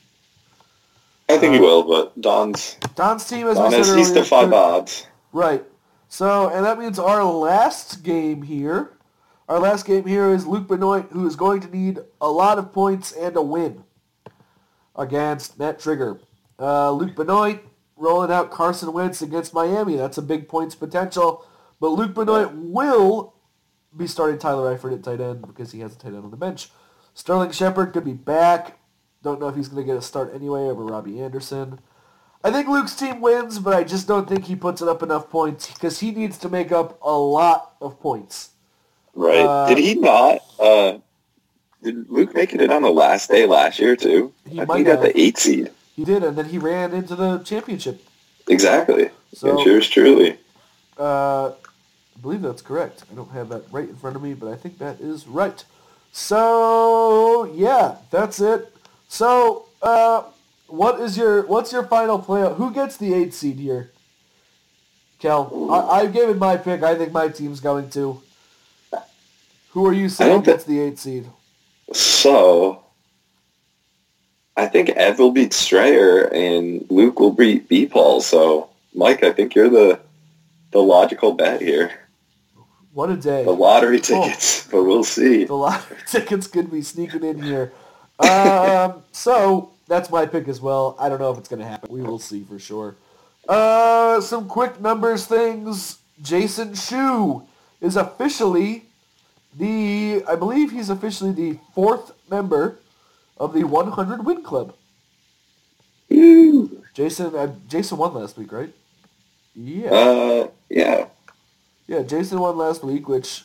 I 1.30 1.38
think 1.38 1.54
he 1.54 1.60
Uh, 1.60 1.62
will, 1.62 1.84
but 1.84 2.19
Don's 2.19 2.75
Don's 2.95 3.23
team, 3.27 3.47
as 3.47 3.58
Don 3.58 3.69
we 3.69 3.77
has 3.77 3.88
said 3.88 3.97
he's 3.99 4.10
earlier, 4.10 4.23
the 4.23 4.27
five 4.27 4.51
odds. 4.51 5.06
Right. 5.32 5.63
So, 6.10 6.49
and 6.49 6.65
that 6.65 6.80
means 6.80 6.97
our 6.97 7.23
last 7.23 8.04
game 8.04 8.41
here, 8.41 8.89
our 9.52 9.60
last 9.60 9.86
game 9.86 10.06
here 10.06 10.30
is 10.30 10.48
Luke 10.48 10.70
Benoit, 10.70 11.08
who 11.12 11.28
is 11.28 11.36
going 11.36 11.60
to 11.60 11.68
need 11.68 12.00
a 12.22 12.32
lot 12.32 12.58
of 12.58 12.72
points 12.72 13.12
and 13.12 13.36
a 13.36 13.42
win 13.42 13.84
against 14.96 15.60
Matt 15.60 15.78
Trigger. 15.78 16.22
Uh, 16.58 16.92
Luke 16.94 17.18
Benoit 17.18 17.60
rolling 17.98 18.32
out 18.32 18.50
Carson 18.50 18.94
Wentz 18.94 19.22
against 19.22 19.54
Miami. 19.54 19.98
That's 19.98 20.18
a 20.18 20.22
big 20.22 20.48
points 20.48 20.74
potential. 20.74 21.46
But 21.82 21.90
Luke 21.90 22.14
Benoit 22.14 22.54
will 22.54 23.34
be 23.98 24.08
starting 24.08 24.40
Tyler 24.40 24.74
Eifert 24.74 24.94
at 24.94 25.04
tight 25.04 25.20
end 25.20 25.46
because 25.46 25.74
he 25.74 25.82
has 25.82 25.96
a 25.96 26.00
tight 26.00 26.14
end 26.14 26.24
on 26.24 26.32
the 26.32 26.38
bench. 26.38 26.70
Sterling 27.14 27.52
Shepard 27.52 27.92
could 27.92 28.06
be 28.06 28.14
back. 28.14 28.80
Don't 29.22 29.42
know 29.42 29.50
if 29.50 29.58
he's 29.58 29.68
going 29.68 29.86
to 29.86 29.94
get 29.94 29.98
a 29.98 30.02
start 30.02 30.34
anyway 30.34 30.62
over 30.62 30.86
Robbie 30.86 31.22
Anderson. 31.22 31.82
I 32.42 32.52
think 32.52 32.70
Luke's 32.70 32.96
team 32.96 33.20
wins, 33.20 33.60
but 33.60 33.74
I 33.74 33.84
just 33.84 34.08
don't 34.08 34.30
think 34.30 34.46
he 34.46 34.56
puts 34.56 34.82
it 34.82 34.88
up 34.88 35.04
enough 35.04 35.30
points 35.30 35.74
because 35.74 36.00
he 36.00 36.12
needs 36.12 36.38
to 36.38 36.48
make 36.48 36.72
up 36.72 36.98
a 37.02 37.12
lot 37.12 37.76
of 37.82 38.00
points. 38.00 38.51
Right. 39.13 39.45
Uh, 39.45 39.67
did 39.69 39.78
he 39.78 39.95
not? 39.95 40.39
Uh, 40.60 40.97
did 41.84 42.10
Luke 42.10 42.34
make 42.34 42.54
it 42.54 42.62
in 42.62 42.71
on 42.71 42.82
the 42.82 42.91
last 42.91 43.30
day 43.30 43.45
last 43.45 43.80
year 43.80 43.95
too? 43.95 44.34
He 44.50 44.62
I 44.62 44.65
might 44.65 44.76
think 44.76 44.88
he 44.88 44.93
got 44.93 45.02
the 45.02 45.19
eight 45.19 45.38
seed. 45.38 45.71
He 45.95 46.06
did, 46.06 46.24
and 46.24 46.38
then 46.38 46.45
he 46.45 46.58
ran 46.58 46.93
into 46.93 47.15
the 47.15 47.39
championship. 47.39 48.02
Exactly. 48.47 49.10
So- 49.34 49.50
and 49.50 49.65
yours 49.65 49.89
truly. 49.89 50.38
Uh, 50.97 51.50
I 51.50 52.21
believe 52.21 52.41
that's 52.41 52.62
correct. 52.62 53.04
I 53.12 53.15
don't 53.15 53.32
have 53.32 53.50
that 53.50 53.63
right 53.71 53.89
in 53.89 53.95
front 53.95 54.15
of 54.15 54.21
me, 54.21 54.34
but 54.34 54.50
I 54.52 54.56
think 54.56 54.78
that 54.78 55.00
is 55.00 55.28
right. 55.28 55.63
So, 56.12 57.45
yeah, 57.56 57.95
that's 58.12 58.39
it. 58.39 58.76
So, 59.08 59.65
uh, 59.82 60.24
what 60.67 61.00
is 61.00 61.17
your 61.17 61.45
what's 61.47 61.71
your 61.74 61.84
final 61.84 62.19
playoff? 62.19 62.56
Who 62.58 62.71
gets 62.71 62.97
the 62.97 63.13
eight 63.13 63.34
seed 63.34 63.58
here? 63.58 63.91
Kel, 65.19 65.69
I, 65.71 66.02
I've 66.02 66.13
given 66.13 66.38
my 66.38 66.58
pick. 66.58 66.84
I 66.84 66.95
think 66.95 67.12
my 67.12 67.28
team's 67.28 67.60
going 67.60 67.89
to. 67.91 68.21
Who 69.71 69.86
are 69.86 69.93
you 69.93 70.10
saying 70.10 70.41
gets 70.41 70.65
the 70.65 70.79
eight 70.79 70.99
seed? 70.99 71.27
So, 71.93 72.84
I 74.57 74.67
think 74.67 74.89
Ev 74.89 75.19
will 75.19 75.31
beat 75.31 75.53
Strayer 75.53 76.25
and 76.34 76.86
Luke 76.89 77.19
will 77.19 77.31
beat 77.31 77.69
B-Paul. 77.69 78.21
So, 78.21 78.69
Mike, 78.93 79.23
I 79.23 79.31
think 79.31 79.55
you're 79.55 79.69
the 79.69 79.99
the 80.71 80.79
logical 80.79 81.34
bet 81.34 81.62
here. 81.62 81.91
What 82.93 83.10
a 83.10 83.15
day! 83.15 83.45
The 83.45 83.51
lottery 83.51 83.99
tickets, 84.01 84.67
but 84.67 84.84
we'll 84.84 85.05
see. 85.05 85.45
The 85.45 85.53
lottery 85.53 85.97
tickets 86.07 86.47
could 86.47 86.69
be 86.69 86.81
sneaking 86.81 87.23
in 87.23 87.41
here. 87.41 87.71
Um, 88.19 89.03
so 89.12 89.71
that's 89.88 90.10
my 90.10 90.25
pick 90.25 90.47
as 90.49 90.60
well. 90.60 90.95
I 90.99 91.07
don't 91.07 91.19
know 91.19 91.31
if 91.31 91.38
it's 91.38 91.49
going 91.49 91.62
to 91.62 91.67
happen. 91.67 91.91
We 91.91 92.01
will 92.01 92.19
see 92.19 92.43
for 92.43 92.60
sure. 92.60 92.95
Uh, 93.47 94.19
some 94.21 94.47
quick 94.47 94.81
numbers 94.81 95.25
things. 95.25 95.99
Jason 96.21 96.75
Shu 96.75 97.43
is 97.79 97.95
officially 97.95 98.86
the, 99.58 100.24
I 100.28 100.36
believe 100.36 100.72
he's 100.72 100.90
officially 100.90 101.32
the 101.32 101.60
fourth 101.74 102.12
member 102.30 102.80
of 103.38 103.54
the 103.54 103.64
100 103.64 104.26
Win 104.26 104.44
Club. 104.44 104.76
Jason, 106.94 107.36
uh, 107.36 107.56
Jason 107.68 107.98
won 107.98 108.14
last 108.14 108.38
week, 108.38 108.52
right? 108.52 108.74
Yeah. 109.56 109.90
Uh, 109.90 110.48
yeah. 110.70 111.06
Yeah, 111.88 112.02
Jason 112.04 112.40
won 112.40 112.58
last 112.58 112.84
week, 112.84 113.08
which 113.08 113.44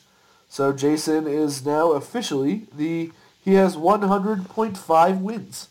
so 0.48 0.72
Jason 0.72 1.26
is 1.26 1.64
now 1.64 1.92
officially 1.92 2.66
the 2.76 3.10
he 3.44 3.54
has 3.54 3.76
100.5 3.76 5.20
wins. 5.20 5.68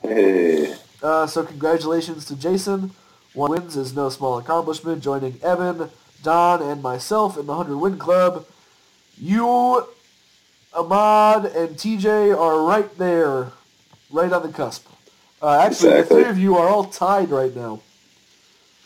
Hey. 0.00 0.74
Uh, 1.02 1.26
so 1.26 1.44
congratulations 1.44 2.24
to 2.26 2.36
Jason. 2.36 2.92
One 3.34 3.50
wins 3.50 3.76
is 3.76 3.94
no 3.94 4.08
small 4.08 4.38
accomplishment. 4.38 5.02
Joining 5.02 5.38
Evan, 5.42 5.90
Don, 6.22 6.62
and 6.62 6.82
myself 6.82 7.36
in 7.36 7.46
the 7.46 7.52
100 7.52 7.76
Win 7.76 7.98
Club. 7.98 8.46
You, 9.18 9.86
Ahmad, 10.72 11.46
and 11.46 11.76
TJ 11.76 12.36
are 12.38 12.62
right 12.62 12.96
there, 12.98 13.52
right 14.10 14.32
on 14.32 14.42
the 14.42 14.52
cusp. 14.52 14.86
Uh, 15.40 15.58
actually, 15.58 15.90
Exactly. 15.90 16.02
the 16.02 16.22
three 16.22 16.30
of 16.30 16.38
you 16.38 16.56
are 16.56 16.68
all 16.68 16.84
tied 16.84 17.30
right 17.30 17.54
now. 17.54 17.80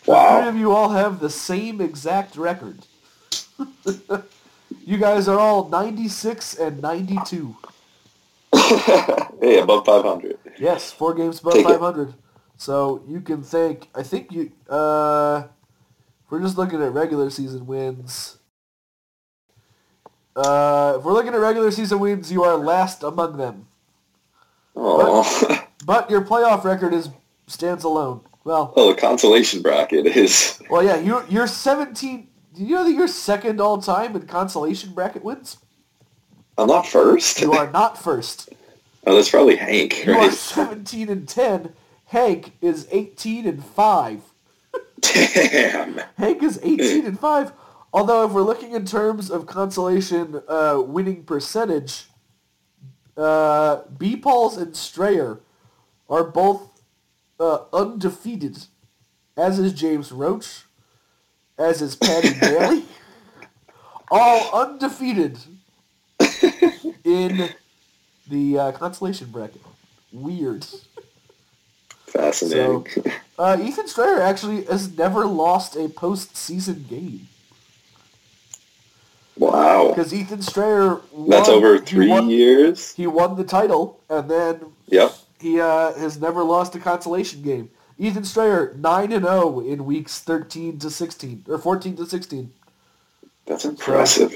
The 0.05 0.39
three 0.41 0.49
of 0.49 0.57
you 0.57 0.73
all 0.73 0.91
have 0.91 1.21
the 1.21 1.31
same 1.31 1.81
exact 1.81 2.37
record. 2.37 2.87
you 4.87 4.97
guys 4.99 5.29
are 5.29 5.39
all 5.39 5.69
96 5.69 6.55
and 6.55 6.81
92. 6.83 7.57
hey, 8.55 9.59
above 9.61 9.85
500. 9.85 10.39
Yes, 10.59 10.91
four 10.91 11.15
games 11.15 11.41
above 11.41 11.55
Take 11.55 11.67
it. 11.67 11.69
500. 11.69 12.15
So 12.57 13.03
you 13.07 13.21
can 13.21 13.43
thank, 13.43 13.89
I 13.95 14.03
think 14.03 14.33
you, 14.33 14.51
uh, 14.69 15.45
we're 16.31 16.41
just 16.41 16.57
looking 16.59 16.83
at 16.83 16.93
regular 16.93 17.31
season 17.31 17.67
wins. 17.67 18.38
Uh, 20.39 20.95
if 20.99 21.05
we're 21.05 21.13
looking 21.13 21.35
at 21.35 21.41
regular 21.41 21.71
season 21.73 21.99
wins, 21.99 22.31
you 22.31 22.45
are 22.45 22.57
last 22.57 23.03
among 23.03 23.37
them. 23.37 23.67
Oh. 24.77 25.65
But 25.87 26.11
your 26.11 26.21
playoff 26.23 26.65
record 26.65 26.93
is 26.93 27.09
stands 27.47 27.83
alone. 27.85 28.21
Well, 28.45 28.75
well, 28.77 28.89
the 28.89 29.01
consolation 29.01 29.63
bracket 29.63 30.07
is. 30.07 30.61
well, 30.71 30.83
yeah, 30.83 30.97
you're 30.97 31.25
you're 31.31 31.47
17. 31.47 32.29
Do 32.55 32.63
you 32.63 32.75
know 32.75 32.85
that 32.85 32.93
you're 32.93 33.09
second 33.09 33.61
all 33.61 33.81
time 33.81 34.15
in 34.15 34.27
consolation 34.27 34.93
bracket 34.93 35.25
wins? 35.25 35.57
I'm 36.59 36.67
not 36.67 36.87
first. 36.87 37.41
You 37.41 37.53
are 37.53 37.71
not 37.73 37.97
first. 37.97 38.51
Oh, 39.07 39.15
that's 39.15 39.31
probably 39.31 39.57
Hank, 39.57 40.05
You 40.05 40.13
are 40.13 40.31
17 40.31 41.09
and 41.09 41.27
10. 41.27 41.73
Hank 42.07 42.53
is 42.61 42.87
18 42.91 43.47
and 43.47 43.65
5. 43.65 44.21
Damn. 45.01 46.01
Hank 46.19 46.43
is 46.43 46.61
18 46.63 47.07
and 47.07 47.19
5. 47.19 47.53
Although 47.93 48.27
if 48.27 48.33
we're 48.33 48.43
looking 48.43 48.73
in 48.73 48.85
terms 48.85 49.31
of 49.31 49.47
consolation 49.47 50.43
uh, 50.47 50.83
winning 50.85 51.25
percentage, 51.25 52.09
uh, 53.17 53.83
B-Pauls 53.97 54.57
and 54.57 54.77
Strayer 54.77 55.41
are 56.09 56.25
both 56.25 56.83
uh, 57.41 57.65
undefeated, 57.73 58.59
as 59.37 59.59
is 59.59 59.73
James 59.73 60.13
Roach, 60.13 60.65
as 61.59 61.81
is 61.83 61.97
Patty 61.97 62.35
Bailey. 62.41 62.85
All 64.11 64.65
undefeated 64.65 65.39
in 67.05 67.51
the 68.29 68.59
uh, 68.59 68.73
consolation 68.73 69.31
bracket. 69.31 69.63
Weird. 70.13 70.67
Fascinating. 72.07 72.87
Uh, 73.39 73.59
Ethan 73.61 73.87
Strayer 73.87 74.21
actually 74.21 74.65
has 74.65 74.97
never 74.97 75.27
lost 75.27 75.77
a 75.77 75.89
postseason 75.89 76.89
game. 76.89 77.29
Wow. 79.59 79.89
Because 79.89 80.13
Ethan 80.15 80.43
Strayer 80.43 81.01
won, 81.13 81.29
That's 81.31 81.49
over 81.49 81.75
he 81.75 81.81
three 81.81 82.09
won- 82.09 82.29
years? 82.31 82.95
He 82.95 83.07
won 83.07 83.37
the 83.37 83.45
title, 83.45 84.01
and 84.09 84.31
then 84.31 84.61
Yep. 84.87 85.15
he 85.41 85.61
uh, 85.61 85.93
has 85.95 86.21
never 86.21 86.43
lost 86.43 86.75
a 86.75 86.79
consolation 86.79 87.43
game. 87.43 87.71
Ethan 87.99 88.25
Strayer 88.25 88.75
nine 88.79 89.11
and 89.13 89.25
zero 89.25 89.61
in 89.61 89.85
weeks 89.85 90.21
thirteen 90.21 90.79
to 90.79 90.89
sixteen 90.91 91.45
or 91.49 91.59
fourteen 91.59 91.97
to 91.97 92.07
sixteen. 92.07 92.53
That's 93.47 93.65
impressive. 93.65 94.35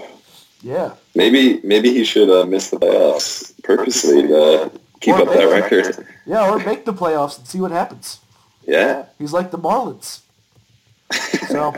Yeah, 0.63 0.93
Maybe 1.15 1.61
maybe 1.65 1.93
he 1.93 2.05
should 2.05 2.31
uh, 2.31 2.47
miss 2.47 2.71
the 2.71 2.77
playoffs 2.79 3.53
purposely 3.65 4.23
to 4.29 4.71
keep 5.01 5.15
Or 5.17 5.23
up 5.23 5.29
that 5.29 5.51
make- 5.51 5.71
record. 5.71 6.07
yeah, 6.27 6.49
or 6.51 6.59
make 6.61 6.85
the 6.85 6.93
playoffs 6.93 7.39
and 7.39 7.47
see 7.49 7.61
what 7.61 7.71
happens. 7.73 8.21
Yeah. 8.67 9.07
He's 9.19 9.33
like 9.33 9.51
the 9.51 9.59
Marlins. 9.59 10.21
So, 11.49 11.75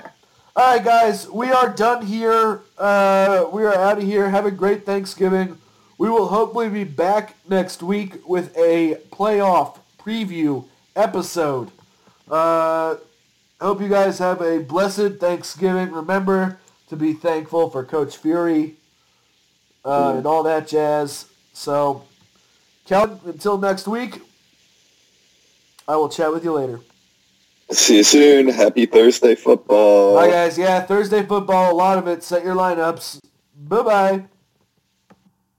all 0.56 0.76
right, 0.76 0.84
guys, 0.84 1.28
we 1.28 1.50
are 1.50 1.68
done 1.68 2.06
here. 2.06 2.60
Uh, 2.78 3.46
we 3.52 3.64
are 3.64 3.74
out 3.74 3.98
of 3.98 4.04
here. 4.04 4.30
Have 4.30 4.46
a 4.46 4.52
great 4.52 4.86
Thanksgiving. 4.86 5.58
We 5.98 6.08
will 6.08 6.28
hopefully 6.28 6.68
be 6.68 6.84
back 6.84 7.34
next 7.48 7.82
week 7.82 8.28
with 8.28 8.56
a 8.56 9.00
playoff 9.10 9.78
preview 9.98 10.64
episode. 10.94 11.72
Uh, 12.30 12.96
hope 13.60 13.80
you 13.80 13.88
guys 13.88 14.20
have 14.20 14.40
a 14.42 14.60
blessed 14.60 15.18
Thanksgiving. 15.18 15.90
Remember 15.90 16.60
to 16.88 16.94
be 16.94 17.14
thankful 17.14 17.68
for 17.68 17.84
Coach 17.84 18.16
Fury 18.16 18.76
uh, 19.84 20.14
and 20.18 20.24
all 20.24 20.44
that 20.44 20.68
jazz. 20.68 21.26
So, 21.52 22.04
Kellen, 22.86 23.18
until 23.26 23.58
next 23.58 23.88
week, 23.88 24.20
I 25.88 25.96
will 25.96 26.08
chat 26.08 26.32
with 26.32 26.44
you 26.44 26.52
later. 26.52 26.78
See 27.70 27.96
you 27.96 28.04
soon. 28.04 28.48
Happy 28.48 28.86
Thursday 28.86 29.34
football. 29.34 30.14
Bye, 30.16 30.30
guys. 30.30 30.58
Yeah, 30.58 30.80
Thursday 30.80 31.24
football, 31.24 31.72
a 31.72 31.74
lot 31.74 31.98
of 31.98 32.06
it. 32.06 32.22
Set 32.22 32.44
your 32.44 32.54
lineups. 32.54 33.20
Bye-bye. 33.56 34.24